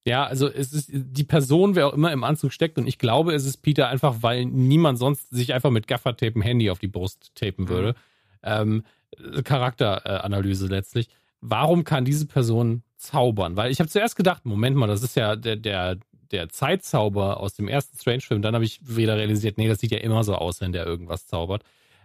[0.06, 3.34] Ja, also es ist die Person, wer auch immer im Anzug steckt, und ich glaube,
[3.34, 6.88] es ist Peter einfach, weil niemand sonst sich einfach mit Gaffertape ein Handy auf die
[6.88, 7.90] Brust tapen würde.
[7.90, 7.94] Mhm.
[8.42, 8.84] Ähm,
[9.44, 11.08] Charakteranalyse letztlich.
[11.42, 13.56] Warum kann diese Person zaubern?
[13.56, 15.98] Weil ich habe zuerst gedacht, Moment mal, das ist ja der, der,
[16.30, 18.40] der Zeitzauber aus dem ersten Strange-Film.
[18.40, 21.26] Dann habe ich wieder realisiert, nee, das sieht ja immer so aus, wenn der irgendwas
[21.26, 21.62] zaubert.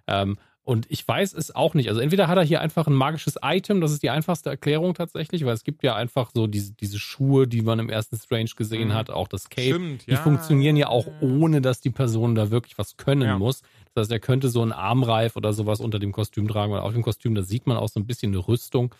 [0.07, 1.89] Ähm, und ich weiß es auch nicht.
[1.89, 5.45] Also entweder hat er hier einfach ein magisches Item, das ist die einfachste Erklärung tatsächlich,
[5.45, 8.87] weil es gibt ja einfach so diese, diese Schuhe, die man im ersten Strange gesehen
[8.87, 8.93] mhm.
[8.95, 9.75] hat, auch das Cape.
[9.75, 10.17] Stimmt, die ja.
[10.17, 13.37] funktionieren ja auch ohne, dass die Person da wirklich was können ja.
[13.37, 13.61] muss.
[13.93, 16.93] Das heißt, er könnte so einen Armreif oder sowas unter dem Kostüm tragen oder auf
[16.93, 18.95] dem Kostüm, da sieht man auch so ein bisschen eine Rüstung,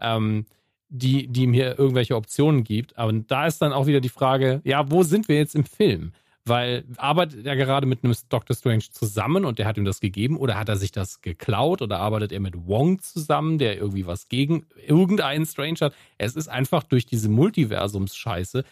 [0.00, 0.46] ähm,
[0.88, 2.96] die, die ihm hier irgendwelche Optionen gibt.
[2.96, 6.12] Aber da ist dann auch wieder die Frage, ja, wo sind wir jetzt im Film?
[6.48, 10.36] Weil arbeitet er gerade mit einem Doctor Strange zusammen und der hat ihm das gegeben
[10.36, 14.28] oder hat er sich das geklaut oder arbeitet er mit Wong zusammen, der irgendwie was
[14.28, 15.94] gegen irgendeinen Strange hat?
[16.18, 18.64] Es ist einfach durch diese Multiversums-Scheiße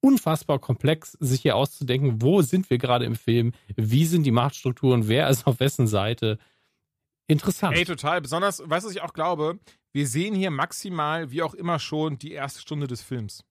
[0.00, 5.08] unfassbar komplex, sich hier auszudenken, wo sind wir gerade im Film, wie sind die Machtstrukturen,
[5.08, 6.38] wer ist auf wessen Seite.
[7.26, 7.76] Interessant.
[7.76, 8.20] Ey, total.
[8.20, 9.58] Besonders, weißt du, was ich auch glaube?
[9.92, 13.44] Wir sehen hier maximal, wie auch immer schon, die erste Stunde des Films.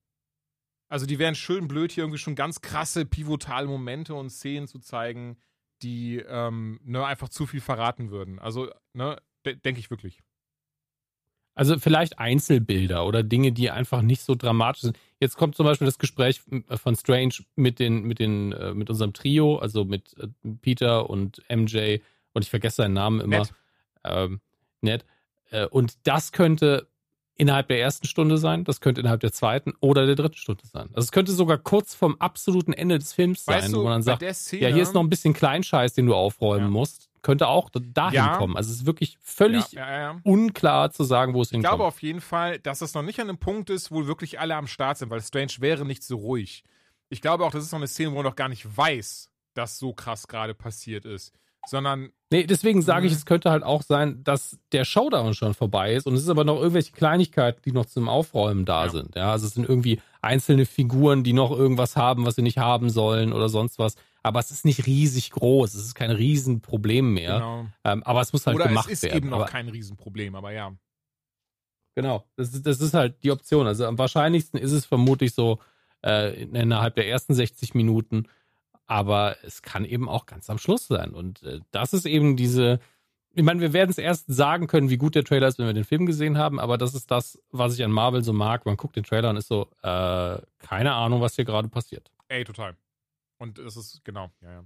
[0.88, 4.78] Also die wären schön blöd, hier irgendwie schon ganz krasse, pivotale Momente und Szenen zu
[4.78, 5.36] zeigen,
[5.82, 8.38] die ähm, ne, einfach zu viel verraten würden.
[8.38, 10.20] Also, ne, de denke ich wirklich.
[11.54, 14.98] Also vielleicht Einzelbilder oder Dinge, die einfach nicht so dramatisch sind.
[15.18, 19.12] Jetzt kommt zum Beispiel das Gespräch von Strange mit den, mit den, äh, mit unserem
[19.12, 20.28] Trio, also mit äh,
[20.62, 21.98] Peter und MJ
[22.32, 23.38] und ich vergesse seinen Namen immer.
[23.38, 23.54] Nett.
[24.04, 24.40] Ähm.
[25.50, 26.88] Äh, und das könnte
[27.38, 30.88] innerhalb der ersten Stunde sein, das könnte innerhalb der zweiten oder der dritten Stunde sein.
[30.92, 34.02] Also es könnte sogar kurz vom absoluten Ende des Films sein, weißt du, wo man
[34.02, 36.70] sagt, Szene, ja, hier ist noch ein bisschen Kleinscheiß, den du aufräumen ja.
[36.70, 37.08] musst.
[37.22, 38.36] Könnte auch dahin ja.
[38.36, 38.56] kommen.
[38.56, 41.64] Also es ist wirklich völlig ja, unklar zu sagen, wo es hinkommt.
[41.64, 44.38] Ich glaube auf jeden Fall, dass es noch nicht an einem Punkt ist, wo wirklich
[44.38, 46.64] alle am Start sind, weil Strange wäre nicht so ruhig.
[47.08, 49.78] Ich glaube auch, das ist noch eine Szene, wo man noch gar nicht weiß, dass
[49.78, 51.32] so krass gerade passiert ist
[51.68, 52.10] sondern.
[52.30, 53.18] Nee, deswegen sage ich, mhm.
[53.18, 56.44] es könnte halt auch sein, dass der Showdown schon vorbei ist und es ist aber
[56.44, 58.90] noch irgendwelche Kleinigkeiten, die noch zum Aufräumen da ja.
[58.90, 59.14] sind.
[59.16, 62.90] Ja, also es sind irgendwie einzelne Figuren, die noch irgendwas haben, was sie nicht haben
[62.90, 63.94] sollen oder sonst was.
[64.22, 67.34] Aber es ist nicht riesig groß, es ist kein Riesenproblem mehr.
[67.34, 67.66] Genau.
[67.84, 68.92] Ähm, aber es muss halt oder gemacht werden.
[68.92, 69.16] Es ist werden.
[69.16, 70.72] eben noch aber, kein Riesenproblem, aber ja.
[71.94, 73.66] Genau, das ist, das ist halt die Option.
[73.66, 75.60] Also am wahrscheinlichsten ist es vermutlich so
[76.04, 78.28] äh, innerhalb der ersten 60 Minuten
[78.88, 81.12] aber es kann eben auch ganz am Schluss sein.
[81.12, 82.80] Und äh, das ist eben diese,
[83.34, 85.74] ich meine, wir werden es erst sagen können, wie gut der Trailer ist, wenn wir
[85.74, 88.66] den Film gesehen haben, aber das ist das, was ich an Marvel so mag.
[88.66, 92.10] Man guckt den Trailer und ist so, äh, keine Ahnung, was hier gerade passiert.
[92.28, 92.76] Ey, total.
[93.38, 94.64] Und es ist, genau, ja, ja.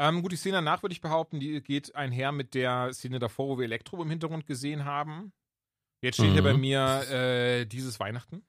[0.00, 3.48] Ähm, gut, die Szene danach würde ich behaupten, die geht einher mit der Szene davor,
[3.48, 5.32] wo wir Elektro im Hintergrund gesehen haben.
[6.00, 6.34] Jetzt steht mhm.
[6.34, 8.46] hier bei mir äh, dieses Weihnachten.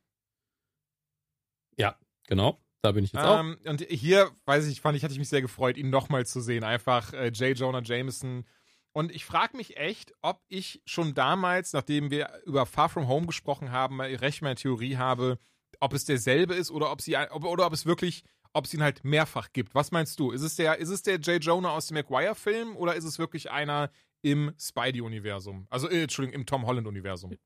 [1.75, 2.59] Ja, genau.
[2.81, 3.69] Da bin ich jetzt ähm, auch.
[3.69, 6.63] Und hier, weiß ich, fand ich, hatte ich mich sehr gefreut, ihn nochmal zu sehen.
[6.63, 7.57] Einfach äh, J.
[7.57, 8.45] Jonah Jameson.
[8.93, 13.27] Und ich frage mich echt, ob ich schon damals, nachdem wir über Far From Home
[13.27, 15.37] gesprochen haben, recht meine Theorie habe,
[15.79, 18.81] ob es derselbe ist oder ob sie ob, oder ob es wirklich, ob es ihn
[18.81, 19.75] halt mehrfach gibt.
[19.75, 20.31] Was meinst du?
[20.31, 21.43] Ist es der, ist es der J.
[21.43, 25.67] Jonah aus dem McGuire-Film oder ist es wirklich einer im Spidey-Universum?
[25.69, 27.37] Also, äh, Entschuldigung, im Tom Holland-Universum.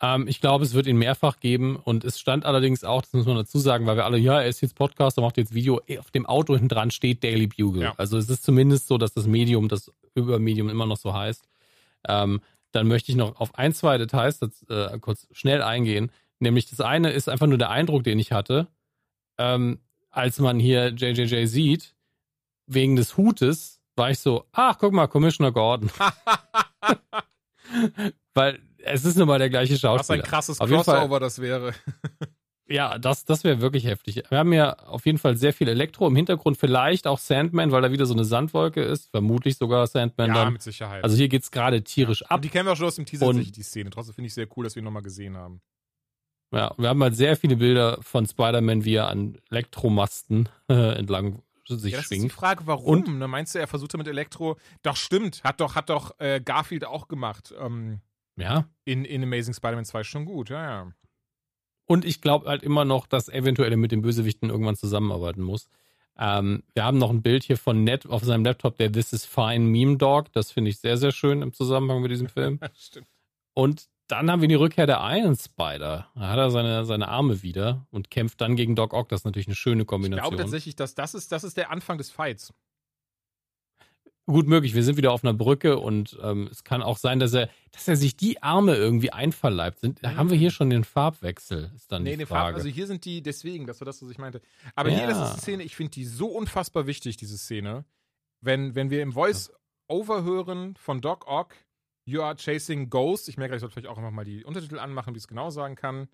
[0.00, 3.26] Ähm, ich glaube, es wird ihn mehrfach geben und es stand allerdings auch, das muss
[3.26, 5.98] man dazu sagen, weil wir alle, ja, er ist jetzt Podcaster, macht jetzt Video, eh,
[5.98, 7.82] auf dem Auto hinten dran steht Daily Bugle.
[7.82, 7.94] Ja.
[7.96, 11.44] Also es ist zumindest so, dass das Medium, das Übermedium immer noch so heißt.
[12.08, 12.40] Ähm,
[12.72, 16.10] dann möchte ich noch auf ein, zwei Details das, äh, kurz schnell eingehen.
[16.40, 18.66] Nämlich das eine ist einfach nur der Eindruck, den ich hatte,
[19.38, 19.78] ähm,
[20.10, 21.94] als man hier JJJ sieht,
[22.66, 25.90] wegen des Hutes, war ich so, ach, guck mal, Commissioner Gordon.
[28.34, 30.18] Weil es ist nun mal der gleiche Schauspieler.
[30.18, 31.72] Was ein krasses auf Crossover das wäre.
[32.66, 34.22] ja, das, das wäre wirklich heftig.
[34.28, 37.82] Wir haben ja auf jeden Fall sehr viel Elektro im Hintergrund, vielleicht auch Sandman, weil
[37.82, 40.52] da wieder so eine Sandwolke ist, vermutlich sogar Sandman ja, dann.
[40.52, 41.04] mit Sicherheit.
[41.04, 42.28] Also hier geht's gerade tierisch ja.
[42.28, 42.36] ab.
[42.36, 43.90] Und die kennen wir auch schon aus dem Teaser, und, die Szene.
[43.90, 45.60] Trotzdem finde ich sehr cool, dass wir ihn nochmal gesehen haben.
[46.52, 51.42] Ja, wir haben halt sehr viele Bilder von Spider-Man, wie er an Elektromasten äh, entlang
[51.66, 52.24] sich ja, das schwingt.
[52.24, 53.04] ist die Frage, warum?
[53.04, 54.56] Und, ne, meinst du, er versuchte mit Elektro?
[54.82, 55.42] Doch, stimmt.
[55.44, 57.54] Hat doch, hat doch äh, Garfield auch gemacht.
[57.58, 58.00] Ähm,
[58.36, 58.68] ja.
[58.84, 60.92] In, in Amazing Spider-Man 2 schon gut, ja, ja.
[61.86, 65.68] Und ich glaube halt immer noch, dass eventuell mit den Bösewichten irgendwann zusammenarbeiten muss.
[66.16, 69.24] Ähm, wir haben noch ein Bild hier von Ned auf seinem Laptop, der This is
[69.24, 70.32] Fine Meme Dog.
[70.32, 72.60] Das finde ich sehr, sehr schön im Zusammenhang mit diesem Film.
[72.74, 73.08] Stimmt.
[73.52, 76.10] Und dann haben wir die Rückkehr der Iron Spider.
[76.14, 79.08] Da hat er seine, seine Arme wieder und kämpft dann gegen Doc Ock.
[79.08, 80.24] Das ist natürlich eine schöne Kombination.
[80.24, 82.52] Ich glaube tatsächlich, dass das ist, das ist der Anfang des Fights.
[84.26, 87.34] Gut möglich, wir sind wieder auf einer Brücke und ähm, es kann auch sein, dass
[87.34, 89.80] er, dass er sich die Arme irgendwie einverleibt.
[89.80, 90.16] Sind, mhm.
[90.16, 91.70] Haben wir hier schon den Farbwechsel?
[91.76, 92.46] Ist dann nee, die Frage.
[92.46, 94.40] Farb, also hier sind die, deswegen, das war das, was ich meinte.
[94.74, 94.98] Aber ja.
[94.98, 97.84] hier ist die Szene, ich finde die so unfassbar wichtig, diese Szene.
[98.40, 101.54] Wenn, wenn wir im Voice-Over hören von Doc Ock,
[102.06, 103.28] You are chasing ghosts.
[103.28, 105.50] Ich merke, ich sollte vielleicht auch einfach mal die Untertitel anmachen, wie ich es genau
[105.50, 106.08] sagen kann.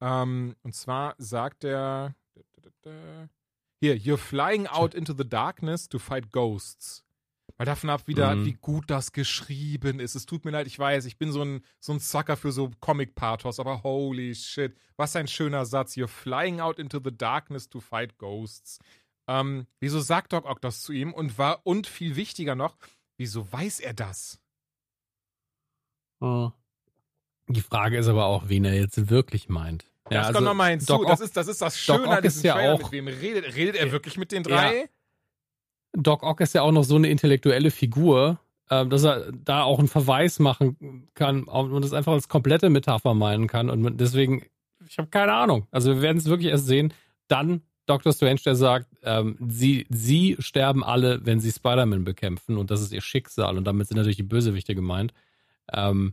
[0.00, 2.14] Ähm, und zwar sagt er.
[3.80, 7.04] Hier, you're flying out into the darkness to fight ghosts.
[7.58, 8.44] Mal davon ab wieder, mhm.
[8.44, 10.14] wie gut das geschrieben ist.
[10.14, 12.70] Es tut mir leid, ich weiß, ich bin so ein, so ein Sucker für so
[12.78, 15.96] Comic-Pathos, aber holy shit, was ein schöner Satz.
[15.96, 18.78] You're flying out into the darkness to fight ghosts.
[19.26, 21.12] Ähm, wieso sagt Doc Ock das zu ihm?
[21.12, 22.76] Und war, und viel wichtiger noch,
[23.16, 24.40] wieso weiß er das?
[26.20, 26.52] Oh.
[27.48, 29.84] Die Frage ist aber auch, wen er jetzt wirklich meint.
[30.10, 30.86] Ja, das also, kommt nochmal hinzu.
[30.86, 32.74] Doc das, ist, das ist das Schöne an diesem ja Trailer.
[32.74, 34.76] Auch, mit wem redet, redet er wirklich mit den drei?
[34.82, 34.86] Ja.
[36.02, 38.38] Doc Ock ist ja auch noch so eine intellektuelle Figur,
[38.70, 43.14] äh, dass er da auch einen Verweis machen kann und das einfach als komplette Metapher
[43.14, 43.70] meinen kann.
[43.70, 44.44] Und deswegen,
[44.86, 45.66] ich habe keine Ahnung.
[45.70, 46.92] Also wir werden es wirklich erst sehen.
[47.28, 52.70] Dann Doctor Strange, der sagt, ähm, sie, sie sterben alle, wenn sie Spider-Man bekämpfen und
[52.70, 53.56] das ist ihr Schicksal.
[53.56, 55.12] Und damit sind natürlich die Bösewichte gemeint.
[55.72, 56.12] Ähm,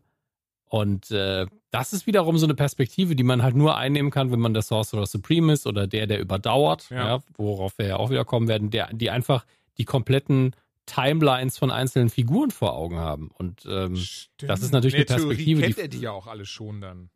[0.68, 4.40] und äh, das ist wiederum so eine Perspektive, die man halt nur einnehmen kann, wenn
[4.40, 7.18] man der Sorcerer Supreme ist oder der, der überdauert, ja.
[7.18, 9.46] ja worauf wir ja auch wieder kommen werden, der, die einfach
[9.78, 13.32] die kompletten Timelines von einzelnen Figuren vor Augen haben.
[13.34, 13.96] Und ähm,
[14.38, 15.62] das ist natürlich eine Perspektive.
[15.62, 17.10] Kennt die, er die ja auch alle schon dann.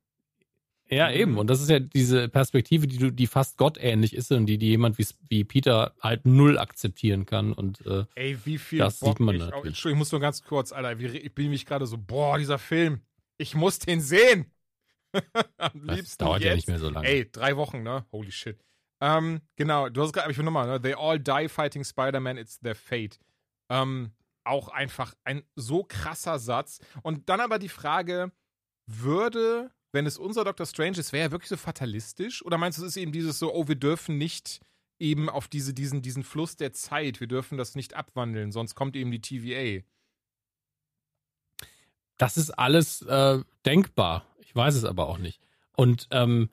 [0.89, 1.15] Ja, mhm.
[1.15, 1.38] eben.
[1.38, 4.69] Und das ist ja diese Perspektive, die du, die fast gottähnlich ist und die, die
[4.69, 7.54] jemand wie, wie Peter halt null akzeptieren kann.
[7.54, 9.67] Und äh, Ey, wie viel das Bock sieht man ich, natürlich.
[9.67, 13.02] Entschuldigung, ich muss nur ganz kurz, Alter, ich bin mich gerade so, boah, dieser Film,
[13.38, 14.52] ich muss den sehen.
[15.58, 16.50] Am das liebsten dauert jetzt.
[16.50, 17.08] ja nicht mehr so lange.
[17.08, 18.06] Ey, drei Wochen, ne?
[18.12, 18.58] Holy shit.
[19.01, 20.81] Ähm, genau, du hast gerade, ich will nochmal, ne?
[20.81, 23.19] They all die fighting Spider-Man, it's their fate.
[23.69, 24.12] Ähm,
[24.43, 26.79] auch einfach ein so krasser Satz.
[27.03, 28.31] Und dann aber die Frage,
[28.85, 32.45] würde wenn es unser Doctor Strange ist, wäre er wirklich so fatalistisch?
[32.45, 34.62] Oder meinst du, es ist eben dieses so, oh, wir dürfen nicht
[34.99, 38.95] eben auf diese, diesen, diesen Fluss der Zeit, wir dürfen das nicht abwandeln, sonst kommt
[38.95, 39.83] eben die TVA?
[42.17, 44.25] Das ist alles äh, denkbar.
[44.39, 45.41] Ich weiß es aber auch nicht.
[45.75, 46.49] Und ähm,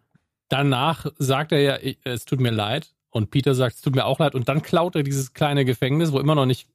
[0.48, 2.92] danach sagt er ja, ich, es tut mir leid.
[3.10, 4.34] Und Peter sagt, es tut mir auch leid.
[4.34, 6.68] Und dann klaut er dieses kleine Gefängnis, wo immer noch nicht.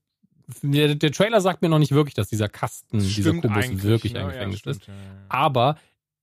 [0.63, 4.15] Der, der Trailer sagt mir noch nicht wirklich, dass dieser Kasten, stimmt dieser Kubus wirklich
[4.17, 4.87] ein ja, Gefängnis ja, stimmt, ist.
[4.87, 4.93] Ja,
[5.29, 5.77] aber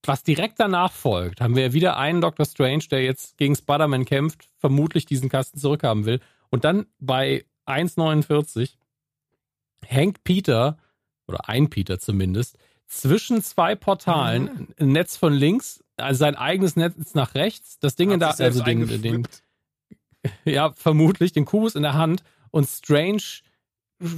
[0.04, 4.48] was direkt danach folgt, haben wir wieder einen Doctor Strange, der jetzt gegen Spider-Man kämpft,
[4.58, 6.20] vermutlich diesen Kasten zurückhaben will.
[6.50, 8.74] Und dann bei 1,49
[9.84, 10.78] hängt Peter,
[11.26, 14.74] oder ein Peter zumindest, zwischen zwei Portalen, mhm.
[14.78, 18.62] ein Netz von links, also sein eigenes Netz nach rechts, das Ding in der, also
[18.62, 19.28] den, den,
[20.44, 23.22] ja, vermutlich, den Kubus in der Hand und Strange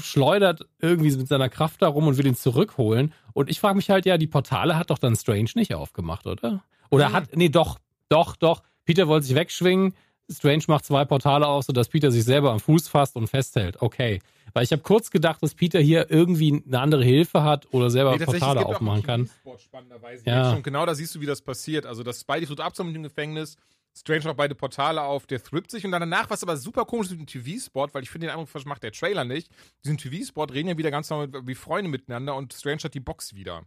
[0.01, 3.15] schleudert irgendwie mit seiner Kraft darum und will ihn zurückholen.
[3.33, 6.63] Und ich frage mich halt, ja, die Portale hat doch dann Strange nicht aufgemacht, oder?
[6.91, 7.13] Oder mhm.
[7.15, 8.63] hat, nee, doch, doch, doch.
[8.85, 9.95] Peter wollte sich wegschwingen.
[10.31, 13.81] Strange macht zwei Portale auf, sodass Peter sich selber am Fuß fasst und festhält.
[13.81, 14.21] Okay.
[14.53, 18.17] Weil ich habe kurz gedacht, dass Peter hier irgendwie eine andere Hilfe hat oder selber
[18.17, 19.31] nee, Portale aufmachen kann.
[19.59, 20.25] Spannenderweise.
[20.27, 20.53] Ja.
[20.53, 21.87] Schon genau da siehst du, wie das passiert.
[21.87, 23.57] Also das Spidey tut ab mit dem Gefängnis,
[23.95, 27.09] Strange macht beide Portale auf, der thrippt sich und dann danach, was aber super komisch
[27.09, 29.51] ist mit dem TV-Spot, weil ich finde, den Eindruck macht der Trailer nicht.
[29.85, 33.35] Diesen TV-Spot reden ja wieder ganz normal wie Freunde miteinander und Strange hat die Box
[33.35, 33.65] wieder.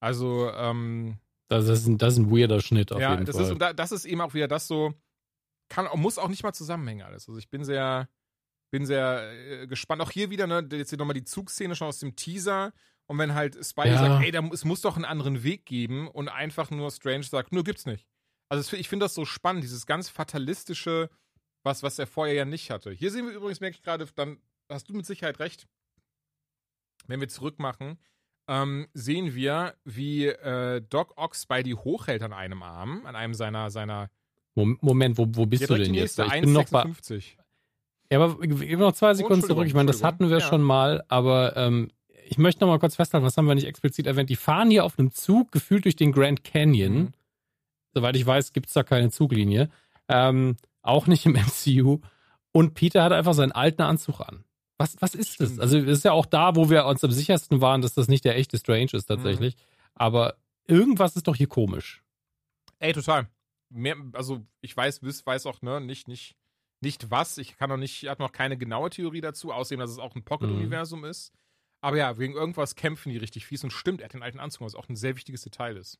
[0.00, 1.18] Also, ähm.
[1.48, 3.56] Das ist ein, das ist ein weirder Schnitt auf ja, jeden das Fall.
[3.56, 4.94] Da, das ist eben auch wieder das so,
[5.70, 7.26] kann, muss auch nicht mal zusammenhängen alles.
[7.28, 8.08] Also ich bin sehr,
[8.70, 10.02] bin sehr äh, gespannt.
[10.02, 12.74] Auch hier wieder, ne, jetzt hier nochmal die Zugszene schon aus dem Teaser.
[13.06, 13.98] Und wenn halt Spidey ja.
[13.98, 17.52] sagt, ey, da, es muss doch einen anderen Weg geben und einfach nur Strange sagt,
[17.52, 18.06] nur gibt's nicht.
[18.48, 21.08] Also ich finde das so spannend, dieses ganz fatalistische,
[21.62, 22.90] was, was er vorher ja nicht hatte.
[22.90, 25.66] Hier sehen wir übrigens, merke ich gerade, dann hast du mit Sicherheit recht,
[27.06, 27.98] wenn wir zurückmachen,
[28.48, 33.70] ähm, sehen wir, wie äh, Doc Ox Spidey hochhält an einem Arm, an einem seiner,
[33.70, 34.10] seiner
[34.54, 36.18] Moment, wo, wo bist ja, du denn jetzt?
[36.18, 36.84] Ich 1, bin noch bei.
[38.10, 39.66] Ja, aber eben noch zwei Sekunden zurück.
[39.66, 40.40] Ich meine, das hatten wir ja.
[40.40, 41.90] schon mal, aber ähm,
[42.26, 44.30] ich möchte noch mal kurz festhalten, was haben wir nicht explizit erwähnt?
[44.30, 46.94] Die fahren hier auf einem Zug, gefühlt durch den Grand Canyon.
[46.94, 47.08] Mhm.
[47.94, 49.70] Soweit ich weiß, gibt es da keine Zuglinie.
[50.08, 51.32] Ähm, auch nicht im
[51.66, 52.00] MCU.
[52.52, 54.44] Und Peter hat einfach seinen alten Anzug an.
[54.78, 55.58] Was, was ist das?
[55.58, 58.24] Also, es ist ja auch da, wo wir uns am sichersten waren, dass das nicht
[58.24, 59.56] der echte Strange ist tatsächlich.
[59.56, 59.60] Mhm.
[59.94, 60.36] Aber
[60.66, 62.02] irgendwas ist doch hier komisch.
[62.78, 63.28] Ey, total.
[63.70, 66.36] Mehr, also, ich weiß, weiß auch, ne, nicht, nicht,
[66.80, 67.38] nicht was.
[67.38, 70.14] Ich kann noch nicht, ich habe noch keine genaue Theorie dazu, außerdem, dass es auch
[70.14, 71.06] ein Pocket-Universum mhm.
[71.06, 71.32] ist.
[71.82, 74.66] Aber ja, wegen irgendwas kämpfen die richtig fies und stimmt, er hat den alten Anzug,
[74.66, 75.98] was auch ein sehr wichtiges Detail ist.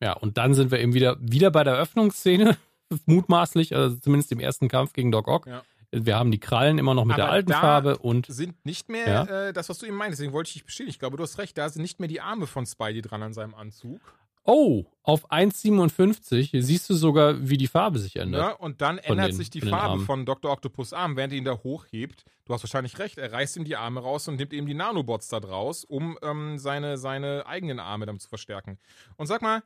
[0.00, 2.56] Ja, und dann sind wir eben wieder, wieder bei der Öffnungsszene,
[3.06, 5.46] mutmaßlich, also zumindest im ersten Kampf gegen Doc Ock.
[5.46, 5.62] Ja.
[5.94, 8.26] Wir haben die Krallen immer noch mit Aber der alten Farbe und.
[8.26, 9.48] sind nicht mehr ja?
[9.48, 10.18] äh, das, was du eben meinst.
[10.18, 10.90] Deswegen wollte ich dich bestätigen.
[10.90, 11.58] Ich glaube, du hast recht.
[11.58, 14.00] Da sind nicht mehr die Arme von Spidey dran an seinem Anzug.
[14.44, 18.40] Oh, auf 1,57 siehst du sogar, wie die Farbe sich ändert.
[18.40, 20.50] Ja, und dann ändert den, sich die Farbe von Dr.
[20.50, 22.24] Octopus Arm, während er ihn da hochhebt.
[22.44, 25.28] Du hast wahrscheinlich recht, er reißt ihm die Arme raus und nimmt eben die Nanobots
[25.28, 28.78] da draus, um ähm, seine, seine eigenen Arme damit zu verstärken.
[29.16, 29.62] Und sag mal,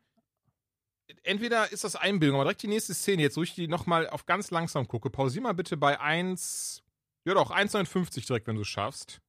[1.23, 4.27] entweder ist das Einbildung, aber direkt die nächste Szene, jetzt wo ich die nochmal auf
[4.27, 6.83] ganz langsam gucke, pausier mal bitte bei 1,
[7.25, 9.21] ja doch, 1,59 direkt, wenn du es schaffst.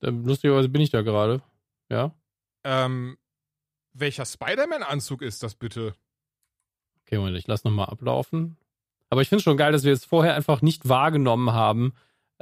[0.00, 1.42] Lustigerweise bin ich da gerade,
[1.90, 2.14] ja.
[2.64, 3.18] Ähm,
[3.92, 5.94] welcher Spider-Man-Anzug ist das bitte?
[7.04, 8.56] Okay, Moment, ich lass nochmal ablaufen.
[9.08, 11.92] Aber ich finde es schon geil, dass wir es vorher einfach nicht wahrgenommen haben,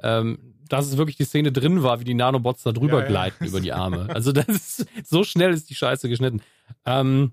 [0.03, 3.45] ähm, dass es wirklich die Szene drin war, wie die Nanobots da drüber ja, gleiten
[3.45, 3.49] ja.
[3.49, 4.09] über die Arme.
[4.15, 6.43] Also das ist, so schnell ist die Scheiße geschnitten.
[6.85, 7.33] Ähm,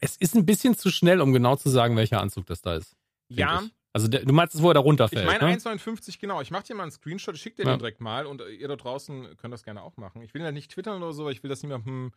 [0.00, 2.94] es ist ein bisschen zu schnell, um genau zu sagen, welcher Anzug das da ist.
[3.28, 3.62] Ja.
[3.64, 3.70] Ich.
[3.94, 5.22] Also der, du meinst es, wo er da runterfällt.
[5.22, 5.58] Ich meine ne?
[5.58, 6.40] 1,59 genau.
[6.40, 7.76] Ich mache dir mal einen Screenshot, ich schicke dir ja.
[7.76, 10.22] den direkt mal und ihr da draußen könnt das gerne auch machen.
[10.22, 12.12] Ich will ja nicht twittern oder so, weil ich will das niemandem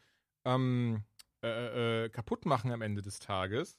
[0.45, 1.03] ähm,
[1.43, 3.77] äh, äh, kaputt machen am Ende des Tages.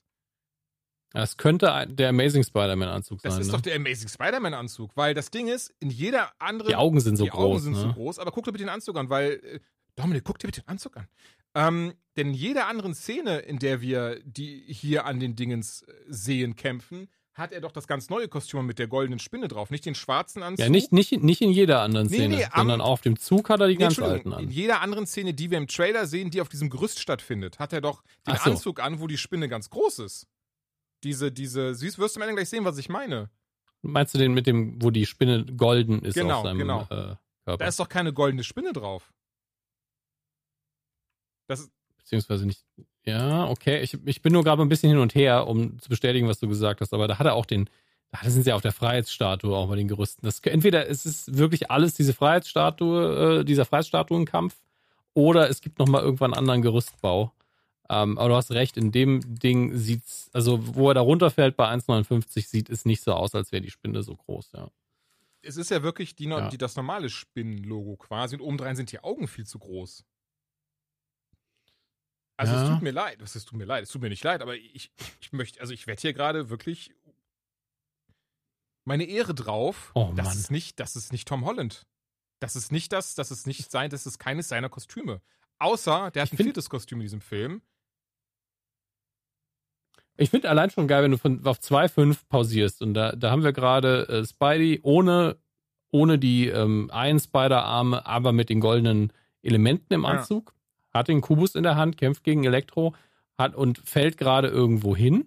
[1.12, 3.30] Das könnte der Amazing Spider-Man-Anzug sein.
[3.30, 3.52] Das ist ne?
[3.54, 6.68] doch der Amazing Spider-Man-Anzug, weil das Ding ist, in jeder anderen.
[6.68, 7.40] Die Augen sind so die groß.
[7.40, 7.78] Die Augen sind ne?
[7.80, 9.32] so groß, aber guck dir bitte den Anzug an, weil.
[9.42, 9.60] Äh,
[9.94, 11.08] Dominik, guck dir bitte den Anzug an.
[11.54, 15.92] Ähm, denn in jeder anderen Szene, in der wir die hier an den Dingens äh,
[16.06, 19.84] sehen, kämpfen, hat er doch das ganz neue Kostüm mit der goldenen Spinne drauf, nicht
[19.84, 20.64] den schwarzen Anzug.
[20.64, 23.50] Ja, nicht, nicht, nicht in jeder anderen Szene, nee, nee, sondern am, auf dem Zug
[23.50, 24.44] hat er die nee, ganz alten an.
[24.44, 27.72] In jeder anderen Szene, die wir im Trailer sehen, die auf diesem Gerüst stattfindet, hat
[27.74, 28.50] er doch den so.
[28.50, 30.26] Anzug an, wo die Spinne ganz groß ist.
[31.04, 33.30] Diese, diese, siehst, wirst du am Ende gleich sehen, was ich meine.
[33.82, 36.82] Meinst du den mit dem, wo die Spinne golden ist genau, auf seinem genau.
[36.84, 37.56] Äh, Körper?
[37.58, 39.12] Da ist doch keine goldene Spinne drauf.
[41.48, 41.70] Das
[42.06, 42.64] Beziehungsweise nicht.
[43.04, 43.80] Ja, okay.
[43.80, 46.46] Ich, ich bin nur gerade ein bisschen hin und her, um zu bestätigen, was du
[46.46, 46.94] gesagt hast.
[46.94, 47.68] Aber da hat er auch den,
[48.12, 50.24] da sind sie ja auf der Freiheitsstatue auch bei den Gerüsten.
[50.24, 54.54] Das, entweder es ist wirklich alles diese Freiheitsstatue, äh, dieser Freiheitsstatuenkampf,
[55.14, 57.32] oder es gibt nochmal irgendwann einen anderen Gerüstbau.
[57.90, 61.68] Ähm, aber du hast recht, in dem Ding sieht's, also wo er da runterfällt bei
[61.68, 64.70] 1,59, sieht es nicht so aus, als wäre die Spinne so groß, ja.
[65.42, 66.48] Es ist ja wirklich die, ja.
[66.48, 70.04] die das normale Spinnenlogo quasi und obendrein sind die Augen viel zu groß.
[72.36, 72.64] Also ja.
[72.64, 74.90] es tut mir leid, es tut mir leid, es tut mir nicht leid, aber ich,
[75.20, 76.92] ich möchte, also ich wette hier gerade wirklich
[78.84, 79.90] meine Ehre drauf.
[79.94, 81.86] Oh, das ist nicht, das ist nicht Tom Holland.
[82.40, 85.22] Das ist nicht das, das ist nicht sein, das ist keines seiner Kostüme.
[85.58, 87.62] Außer, der hat ich ein viertes Kostüm in diesem Film.
[90.18, 92.82] Ich finde allein schon geil, wenn du von, auf 2.5 pausierst.
[92.82, 95.38] Und da, da haben wir gerade äh, Spidey ohne,
[95.90, 99.12] ohne die ähm, einen Spider-Arme, aber mit den goldenen
[99.42, 100.55] Elementen im Anzug
[100.96, 102.94] hat den Kubus in der Hand, kämpft gegen Elektro
[103.38, 105.26] hat und fällt gerade irgendwo hin.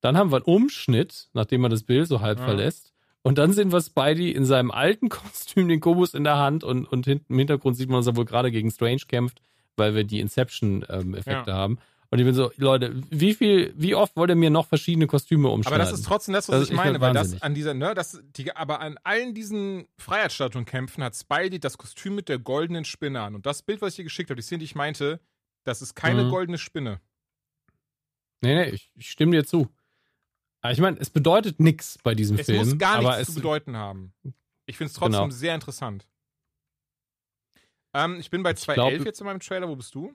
[0.00, 2.44] Dann haben wir einen Umschnitt, nachdem man das Bild so halb ja.
[2.44, 2.92] verlässt.
[3.22, 6.84] Und dann sehen wir Spidey in seinem alten Kostüm, den Kubus in der Hand und,
[6.86, 9.40] und hinten im Hintergrund sieht man, dass er wohl gerade gegen Strange kämpft,
[9.76, 11.54] weil wir die Inception-Effekte ähm, ja.
[11.54, 11.78] haben.
[12.10, 15.48] Und ich bin so, Leute, wie viel, wie oft wollt ihr mir noch verschiedene Kostüme
[15.48, 15.80] umschneiden?
[15.80, 18.22] Aber das ist trotzdem das, was Das ich meine, weil das an dieser, ne, das,
[18.36, 23.34] die, aber an allen diesen Freiheitsstatuen-Kämpfen hat Spidey das Kostüm mit der goldenen Spinne an.
[23.34, 25.18] Und das Bild, was ich dir geschickt habe, die Szene, die ich meinte,
[25.64, 26.30] das ist keine Mhm.
[26.30, 27.00] goldene Spinne.
[28.42, 29.68] Nee, nee, ich, ich stimme dir zu.
[30.60, 32.58] Aber ich meine, es bedeutet nichts bei diesem Es Film.
[32.58, 34.12] muss gar nichts es, zu bedeuten haben.
[34.66, 35.30] Ich finde es trotzdem Genau.
[35.34, 36.06] sehr interessant.
[37.94, 39.68] Ähm, ich bin bei Ich 2.11 glaub- jetzt in meinem Trailer.
[39.68, 40.12] Wo bist du?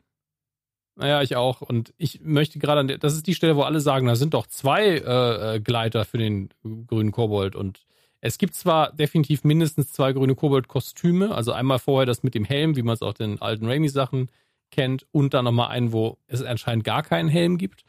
[1.00, 1.62] Naja, ich auch.
[1.62, 4.34] Und ich möchte gerade an der, das ist die Stelle, wo alle sagen, da sind
[4.34, 6.50] doch zwei äh, äh, Gleiter für den
[6.88, 7.56] grünen Kobold.
[7.56, 7.86] Und
[8.20, 12.76] es gibt zwar definitiv mindestens zwei grüne Kobold-Kostüme, also einmal vorher das mit dem Helm,
[12.76, 14.30] wie man es auch den alten Raimi-Sachen
[14.72, 17.86] kennt, und dann nochmal einen, wo es anscheinend gar keinen Helm gibt.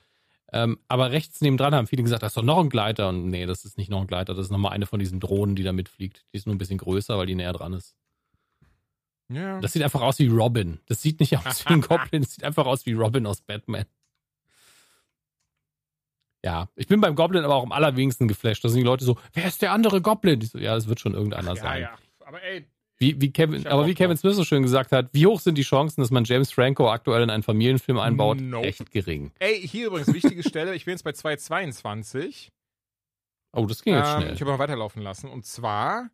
[0.53, 3.09] Ähm, aber rechts nebendran haben viele gesagt, das ist doch noch ein Gleiter.
[3.09, 5.57] Und nee, das ist nicht noch ein Gleiter, das ist nochmal eine von diesen Drohnen,
[5.57, 6.25] die da mitfliegt.
[6.33, 7.97] Die ist nur ein bisschen größer, weil die näher dran ist.
[9.33, 9.61] Ja.
[9.61, 10.81] Das sieht einfach aus wie Robin.
[10.87, 13.85] Das sieht nicht aus wie ein Goblin, das sieht einfach aus wie Robin aus Batman.
[16.45, 18.65] Ja, ich bin beim Goblin aber auch am allerwenigsten geflasht.
[18.65, 20.41] Da sind die Leute so, wer ist der andere Goblin?
[20.41, 21.83] Ich so, ja, das wird schon irgendeiner ja, sein.
[21.83, 21.99] ja.
[22.25, 22.65] Aber ey,
[22.97, 24.17] Wie, wie Kevin, aber wie Kevin.
[24.17, 27.23] Smith so schön gesagt hat, wie hoch sind die Chancen, dass man James Franco aktuell
[27.23, 28.41] in einen Familienfilm einbaut?
[28.41, 28.67] Nope.
[28.69, 29.33] Echt gering.
[29.39, 30.75] ey, hier übrigens wichtige Stelle.
[30.75, 32.49] Ich bin jetzt bei 2.22.
[33.53, 34.35] Oh, das ging jetzt Ähm, schnell.
[34.35, 35.29] ich habe mal weiterlaufen lassen.
[35.29, 36.09] Und zwar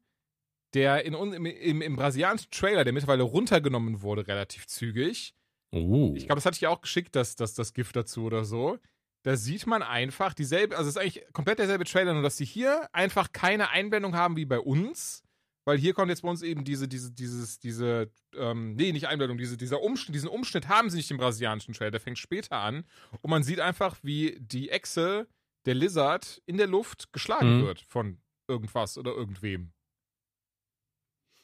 [0.76, 5.34] der in, im, im, im brasilianischen Trailer, der mittlerweile runtergenommen wurde, relativ zügig.
[5.72, 6.12] Oh.
[6.14, 8.78] Ich glaube, das hatte ich auch geschickt, das, das, das Gift dazu oder so.
[9.24, 12.44] Da sieht man einfach dieselbe, also es ist eigentlich komplett derselbe Trailer, nur dass sie
[12.44, 15.22] hier einfach keine Einblendung haben wie bei uns.
[15.64, 19.36] Weil hier kommt jetzt bei uns eben diese, diese, dieses, diese, ähm, nee, nicht Einblendung,
[19.36, 22.84] diese, dieser Umschnitt, diesen Umschnitt haben sie nicht im brasilianischen Trailer, der fängt später an.
[23.20, 25.26] Und man sieht einfach, wie die Echse,
[25.64, 27.62] der Lizard, in der Luft geschlagen Mhm.
[27.64, 29.72] wird von irgendwas oder irgendwem.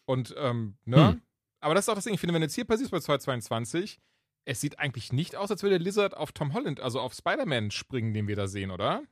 [0.05, 1.13] Und, ähm, ne?
[1.13, 1.23] Hm.
[1.61, 4.01] Aber das ist auch das Ding, ich finde, wenn jetzt hier passiert bei 222,
[4.45, 7.71] es sieht eigentlich nicht aus, als würde der Lizard auf Tom Holland, also auf Spider-Man
[7.71, 9.03] springen, den wir da sehen, oder?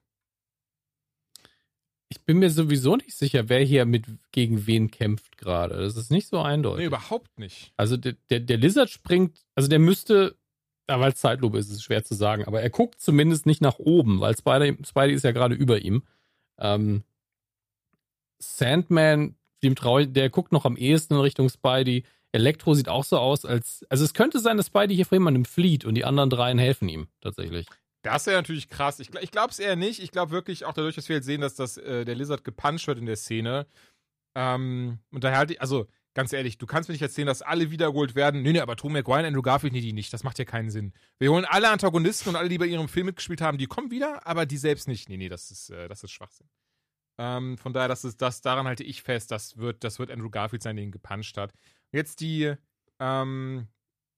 [2.08, 5.76] Ich bin mir sowieso nicht sicher, wer hier mit gegen wen kämpft gerade.
[5.76, 6.80] Das ist nicht so eindeutig.
[6.80, 7.72] Nee, überhaupt nicht.
[7.76, 10.36] Also der, der, der Lizard springt, also der müsste,
[10.88, 13.60] ja, weil es Zeitlupe ist, ist es schwer zu sagen, aber er guckt zumindest nicht
[13.60, 16.02] nach oben, weil Spidey, Spidey ist ja gerade über ihm.
[16.58, 17.04] Ähm,
[18.40, 22.04] Sandman, dem traue der guckt noch am ehesten in Richtung Spidey.
[22.32, 25.44] Elektro sieht auch so aus, als, also es könnte sein, dass Spidey hier vor jemandem
[25.44, 27.66] flieht und die anderen dreien helfen ihm, tatsächlich.
[28.02, 29.00] Das wäre natürlich krass.
[29.00, 30.02] Ich, ich glaube es eher nicht.
[30.02, 32.86] Ich glaube wirklich auch dadurch, dass wir jetzt sehen, dass das, äh, der Lizard gepuncht
[32.86, 33.66] wird in der Szene.
[34.34, 38.14] Ähm, und daher halt, also ganz ehrlich, du kannst mir nicht erzählen, dass alle wiedergeholt
[38.14, 38.42] werden.
[38.42, 40.12] Nee, nee, aber Tom McGuire und Andrew Garfield, nee, die nicht.
[40.12, 40.92] Das macht ja keinen Sinn.
[41.18, 44.26] Wir holen alle Antagonisten und alle, die bei ihrem Film mitgespielt haben, die kommen wieder,
[44.26, 45.08] aber die selbst nicht.
[45.08, 46.48] Nee, nee, das ist, äh, das ist Schwachsinn.
[47.22, 50.30] Ähm, von daher, das ist, das, daran halte ich fest, das wird, das wird Andrew
[50.30, 51.52] Garfield sein, der ihn gepuncht hat.
[51.92, 52.54] Jetzt die,
[52.98, 53.68] ähm,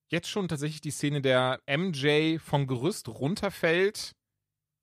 [0.08, 4.14] jetzt schon tatsächlich die Szene, der MJ vom Gerüst runterfällt,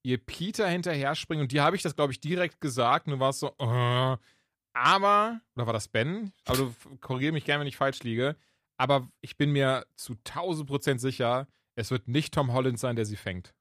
[0.03, 3.07] ihr Peter hinterher springt und die habe ich das, glaube ich, direkt gesagt.
[3.07, 4.17] Nur war es so, äh,
[4.74, 6.34] aber, oder war das Ben?
[6.43, 8.36] Aber du korrigiere mich gerne, wenn ich falsch liege.
[8.76, 13.05] Aber ich bin mir zu 1000 Prozent sicher, es wird nicht Tom Holland sein, der
[13.05, 13.53] sie fängt.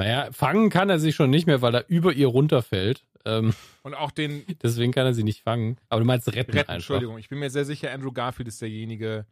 [0.00, 3.04] Naja, fangen kann er sie schon nicht mehr, weil er über ihr runterfällt.
[3.26, 5.76] Ähm, Und auch den deswegen kann er sie nicht fangen.
[5.90, 6.74] Aber du meinst retten, retten, einfach.
[6.74, 9.26] Entschuldigung, ich bin mir sehr sicher, Andrew Garfield ist derjenige,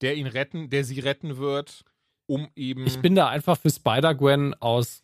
[0.00, 1.84] der ihn retten, der sie retten wird,
[2.26, 2.86] um eben.
[2.86, 5.02] Ich bin da einfach für Spider-Gwen aus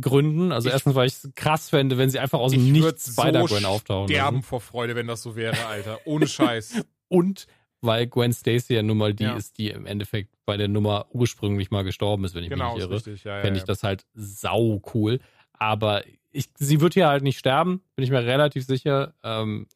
[0.00, 0.50] Gründen.
[0.52, 3.12] Also Ich- erstens, weil ich es krass fände, wenn sie einfach aus dem ich Nichts
[3.12, 4.46] Spider-Gwen so auftauchen sterben lassen.
[4.48, 6.00] vor Freude, wenn das so wäre, Alter.
[6.06, 6.84] Ohne Scheiß.
[7.08, 7.46] Und
[7.86, 9.36] weil Gwen Stacy ja nun mal die Ja.
[9.36, 12.74] ist, die im Endeffekt bei der Nummer ursprünglich mal gestorben ist, wenn ich genau, mich
[12.74, 12.94] nicht irre.
[12.96, 13.24] richtig.
[13.24, 13.62] Ja, ja, Fände ja.
[13.62, 15.20] ich das halt sau cool.
[15.52, 19.14] Aber ich, sie wird hier halt nicht sterben, bin ich mir relativ sicher.
[19.22, 19.66] Ähm,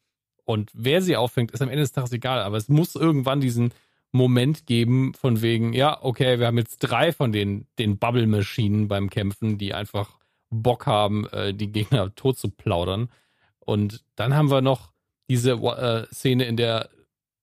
[0.45, 2.41] und wer sie auffängt, ist am Ende des Tages egal.
[2.41, 3.73] Aber es muss irgendwann diesen
[4.11, 9.09] Moment geben, von wegen, ja, okay, wir haben jetzt drei von den, den Bubble-Maschinen beim
[9.09, 13.09] Kämpfen, die einfach Bock haben, äh, die Gegner tot zu plaudern.
[13.59, 14.91] Und dann haben wir noch
[15.29, 16.89] diese äh, Szene, in der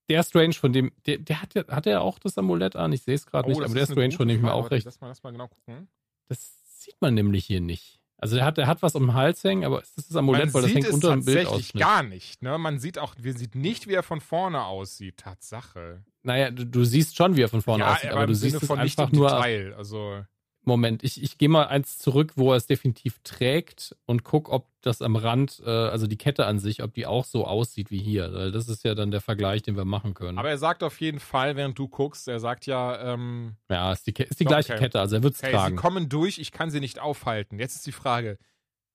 [0.08, 3.02] der Strange, von dem, der, der hat, ja- hat er auch das Amulett an, ich
[3.02, 5.00] sehe es gerade Oh, nicht, aber der Strange, von dem ich mir auch recht Lass
[5.00, 5.88] mal, lass mal genau gucken.
[6.28, 8.00] das sieht man nämlich hier nicht.
[8.20, 10.46] Also der hat, der hat was um den Hals hängen, aber ist das das Amulett,
[10.46, 11.80] Man weil das hängt unter dem tatsächlich Bildausschnitt.
[11.82, 12.42] gar nicht.
[12.42, 12.58] Ne?
[12.58, 15.18] Man sieht auch, wir sieht nicht, wie er von vorne aussieht.
[15.18, 16.02] Tatsache.
[16.24, 18.58] Naja, du, du siehst schon, wie er von vorne ja, aussieht, aber aber du Sinne
[18.58, 19.28] siehst es einfach nur.
[19.28, 19.74] Detail.
[19.76, 20.24] Also
[20.68, 24.68] Moment, ich, ich gehe mal eins zurück, wo er es definitiv trägt und guck, ob
[24.82, 27.98] das am Rand, äh, also die Kette an sich, ob die auch so aussieht wie
[27.98, 28.50] hier.
[28.52, 30.38] Das ist ja dann der Vergleich, den wir machen können.
[30.38, 34.06] Aber er sagt auf jeden Fall, während du guckst, er sagt ja, ähm, ja, ist
[34.06, 34.84] die, ist die Doch, gleiche okay.
[34.84, 35.76] Kette, also er wird es hey, sie tragen.
[35.76, 37.58] kommen durch, ich kann sie nicht aufhalten.
[37.58, 38.38] Jetzt ist die Frage,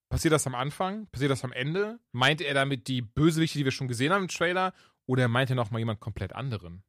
[0.09, 1.07] passiert das am Anfang?
[1.07, 1.99] Passiert das am Ende?
[2.11, 4.73] Meint er damit die Bösewichte, die wir schon gesehen haben im Trailer?
[5.05, 6.83] Oder meint er nochmal jemand komplett anderen?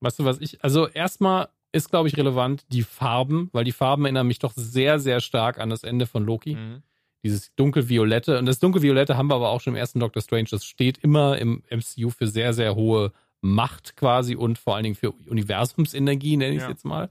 [0.00, 2.64] Weißt du, was ich, also erstmal ist, glaube ich, relevant.
[2.72, 6.24] Die Farben, weil die Farben erinnern mich doch sehr, sehr stark an das Ende von
[6.24, 6.54] Loki.
[6.54, 6.82] Mhm.
[7.22, 8.38] Dieses dunkelviolette.
[8.38, 10.48] Und das dunkelviolette haben wir aber auch schon im ersten Doctor Strange.
[10.50, 14.94] Das steht immer im MCU für sehr, sehr hohe Macht quasi und vor allen Dingen
[14.94, 16.70] für Universumsenergie, nenne ich es ja.
[16.70, 17.10] jetzt mal.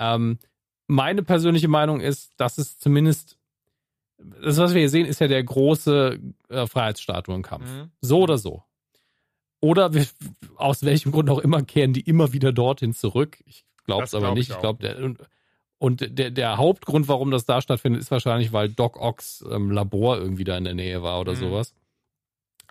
[0.00, 0.38] Ähm,
[0.88, 3.38] meine persönliche Meinung ist, dass es zumindest
[4.42, 6.18] das, was wir hier sehen, ist ja der große
[6.48, 7.68] äh, Freiheitsstatuenkampf.
[7.68, 7.90] Mhm.
[8.00, 8.62] So oder so.
[9.60, 10.06] Oder wir,
[10.56, 13.38] aus welchem Grund auch immer kehren die immer wieder dorthin zurück.
[13.46, 14.48] Ich glaube es aber nicht.
[14.48, 15.18] Ich, ich glaube, und,
[15.78, 20.18] und der, der Hauptgrund, warum das da stattfindet, ist wahrscheinlich, weil Doc Ox ähm, Labor
[20.18, 21.38] irgendwie da in der Nähe war oder mhm.
[21.38, 21.74] sowas.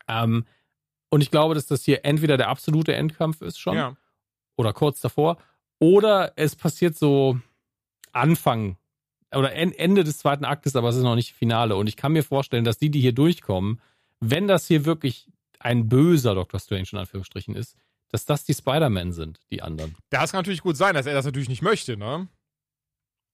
[0.08, 0.46] Ähm,
[1.10, 3.96] und ich glaube, dass das hier entweder der absolute Endkampf ist schon ja.
[4.56, 5.38] oder kurz davor
[5.80, 7.40] oder es passiert so
[8.14, 8.78] Anfang
[9.34, 11.76] oder Ende des zweiten Aktes, aber es ist noch nicht Finale.
[11.76, 13.82] Und ich kann mir vorstellen, dass die, die hier durchkommen,
[14.20, 15.28] wenn das hier wirklich
[15.60, 17.78] ein böser Doctor Strange in Anführungsstrichen ist,
[18.12, 19.96] dass das die Spider-Man sind, die anderen.
[20.10, 22.28] Das kann natürlich gut sein, dass er das natürlich nicht möchte, ne?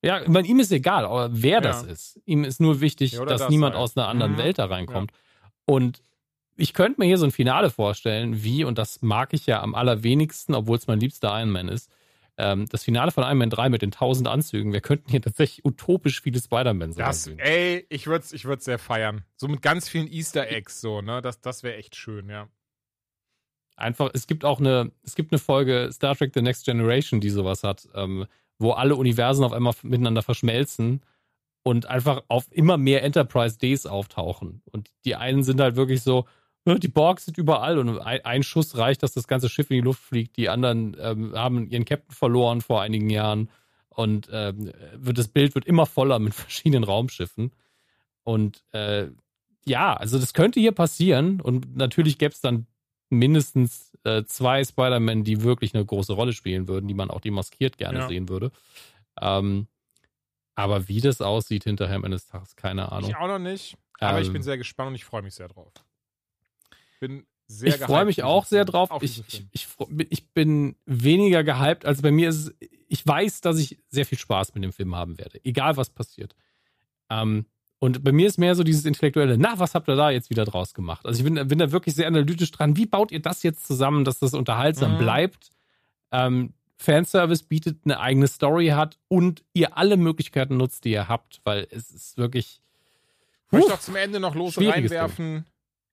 [0.04, 1.62] Ja, ich meine, ihm ist egal, aber wer ja.
[1.62, 2.22] das ist.
[2.26, 3.82] Ihm ist nur wichtig, ja, dass das niemand sein.
[3.82, 4.38] aus einer anderen mhm.
[4.38, 5.12] Welt da reinkommt.
[5.12, 5.18] Ja.
[5.66, 6.04] Und
[6.56, 9.76] ich könnte mir hier so ein Finale vorstellen, wie, und das mag ich ja am
[9.76, 11.92] allerwenigsten, obwohl es mein liebster Iron Man ist,
[12.38, 15.66] ähm, das Finale von Iron Man 3 mit den 1000 Anzügen, wir könnten hier tatsächlich
[15.66, 17.40] utopisch viele Spider-Man sehen.
[17.40, 19.24] Ey, ich würde es ich würd's sehr feiern.
[19.36, 21.22] So mit ganz vielen Easter Eggs, so, ne?
[21.22, 22.48] Das, das wäre echt schön, ja.
[23.78, 27.30] Einfach, es gibt auch eine, es gibt eine Folge Star Trek The Next Generation, die
[27.30, 28.26] sowas hat, ähm,
[28.58, 31.02] wo alle Universen auf einmal miteinander verschmelzen
[31.64, 34.64] und einfach auf immer mehr Enterprise Days auftauchen.
[34.72, 36.26] Und die einen sind halt wirklich so,
[36.66, 40.02] die Borgs sind überall und ein, Schuss reicht, dass das ganze Schiff in die Luft
[40.02, 40.38] fliegt.
[40.38, 43.50] Die anderen ähm, haben ihren Captain verloren vor einigen Jahren
[43.90, 47.52] und ähm, wird, das Bild wird immer voller mit verschiedenen Raumschiffen.
[48.24, 49.08] Und äh,
[49.66, 52.66] ja, also das könnte hier passieren und natürlich gäbe es dann
[53.10, 57.78] mindestens äh, zwei Spider-Man, die wirklich eine große Rolle spielen würden, die man auch demaskiert
[57.78, 58.08] gerne ja.
[58.08, 58.52] sehen würde.
[59.20, 59.68] Ähm,
[60.56, 63.10] aber wie das aussieht hinterher am Ende des Tages, keine Ahnung.
[63.10, 63.78] Ich auch noch nicht.
[64.00, 65.74] Aber ähm, ich bin sehr gespannt und ich freue mich sehr drauf
[67.00, 68.90] bin sehr Ich freue mich auch sehr drauf.
[69.02, 69.68] Ich, ich, ich,
[70.10, 71.86] ich, bin weniger gehypt.
[71.86, 72.56] Also bei mir ist es,
[72.88, 76.36] ich weiß, dass ich sehr viel Spaß mit dem Film haben werde, egal was passiert.
[77.10, 77.46] Ähm,
[77.80, 80.46] und bei mir ist mehr so dieses Intellektuelle, na, was habt ihr da jetzt wieder
[80.46, 81.06] draus gemacht?
[81.06, 82.76] Also ich bin, bin da wirklich sehr analytisch dran.
[82.76, 84.98] Wie baut ihr das jetzt zusammen, dass das unterhaltsam mhm.
[84.98, 85.50] bleibt?
[86.12, 91.42] Ähm, Fanservice bietet eine eigene Story hat und ihr alle Möglichkeiten nutzt, die ihr habt,
[91.44, 92.62] weil es ist wirklich.
[93.48, 95.36] Ich möchte auch zum Ende noch los reinwerfen.
[95.36, 95.46] Ding.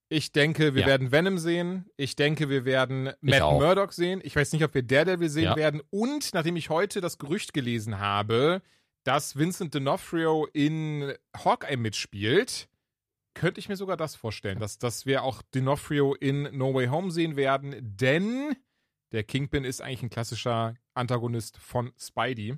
[0.09, 0.87] Ich denke, wir ja.
[0.87, 1.87] werden Venom sehen.
[1.97, 4.20] Ich denke, wir werden Matt Murdock sehen.
[4.22, 5.57] Ich weiß nicht, ob wir Daredevil sehen ja.
[5.57, 5.82] werden.
[5.91, 8.61] Und nachdem ich heute das Gerücht gelesen habe,
[9.05, 12.68] dass Vincent D'Onofrio in Hawkeye mitspielt,
[13.34, 17.11] könnte ich mir sogar das vorstellen, dass, dass wir auch D'Onofrio in No Way Home
[17.11, 17.76] sehen werden.
[17.80, 18.57] Denn
[19.12, 22.57] der Kingpin ist eigentlich ein klassischer Antagonist von Spidey.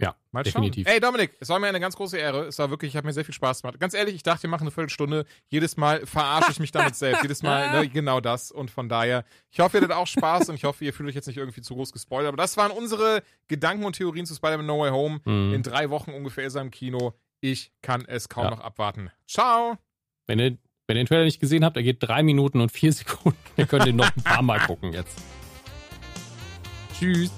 [0.00, 0.86] Ja, mal definitiv.
[0.86, 0.94] Schauen.
[0.94, 2.46] Ey, Dominik, es war mir eine ganz große Ehre.
[2.46, 3.78] Es war wirklich, ich habe mir sehr viel Spaß gemacht.
[3.78, 5.26] Ganz ehrlich, ich dachte, wir machen eine Viertelstunde.
[5.48, 7.22] Jedes Mal verarsche ich mich damit selbst.
[7.22, 8.50] Jedes Mal ne, genau das.
[8.50, 11.14] Und von daher, ich hoffe, ihr hattet auch Spaß und ich hoffe, ihr fühlt euch
[11.14, 12.28] jetzt nicht irgendwie zu groß gespoilert.
[12.28, 15.20] Aber das waren unsere Gedanken und Theorien zu Spider-Man No Way Home.
[15.24, 15.54] Mhm.
[15.54, 17.12] In drei Wochen ungefähr ist er im Kino.
[17.40, 18.50] Ich kann es kaum ja.
[18.50, 19.10] noch abwarten.
[19.28, 19.76] Ciao!
[20.26, 22.92] Wenn ihr, wenn ihr den Trailer nicht gesehen habt, er geht drei Minuten und vier
[22.94, 23.38] Sekunden.
[23.56, 25.18] Ihr könnt ihn noch ein paar Mal gucken jetzt.
[26.98, 27.32] Tschüss.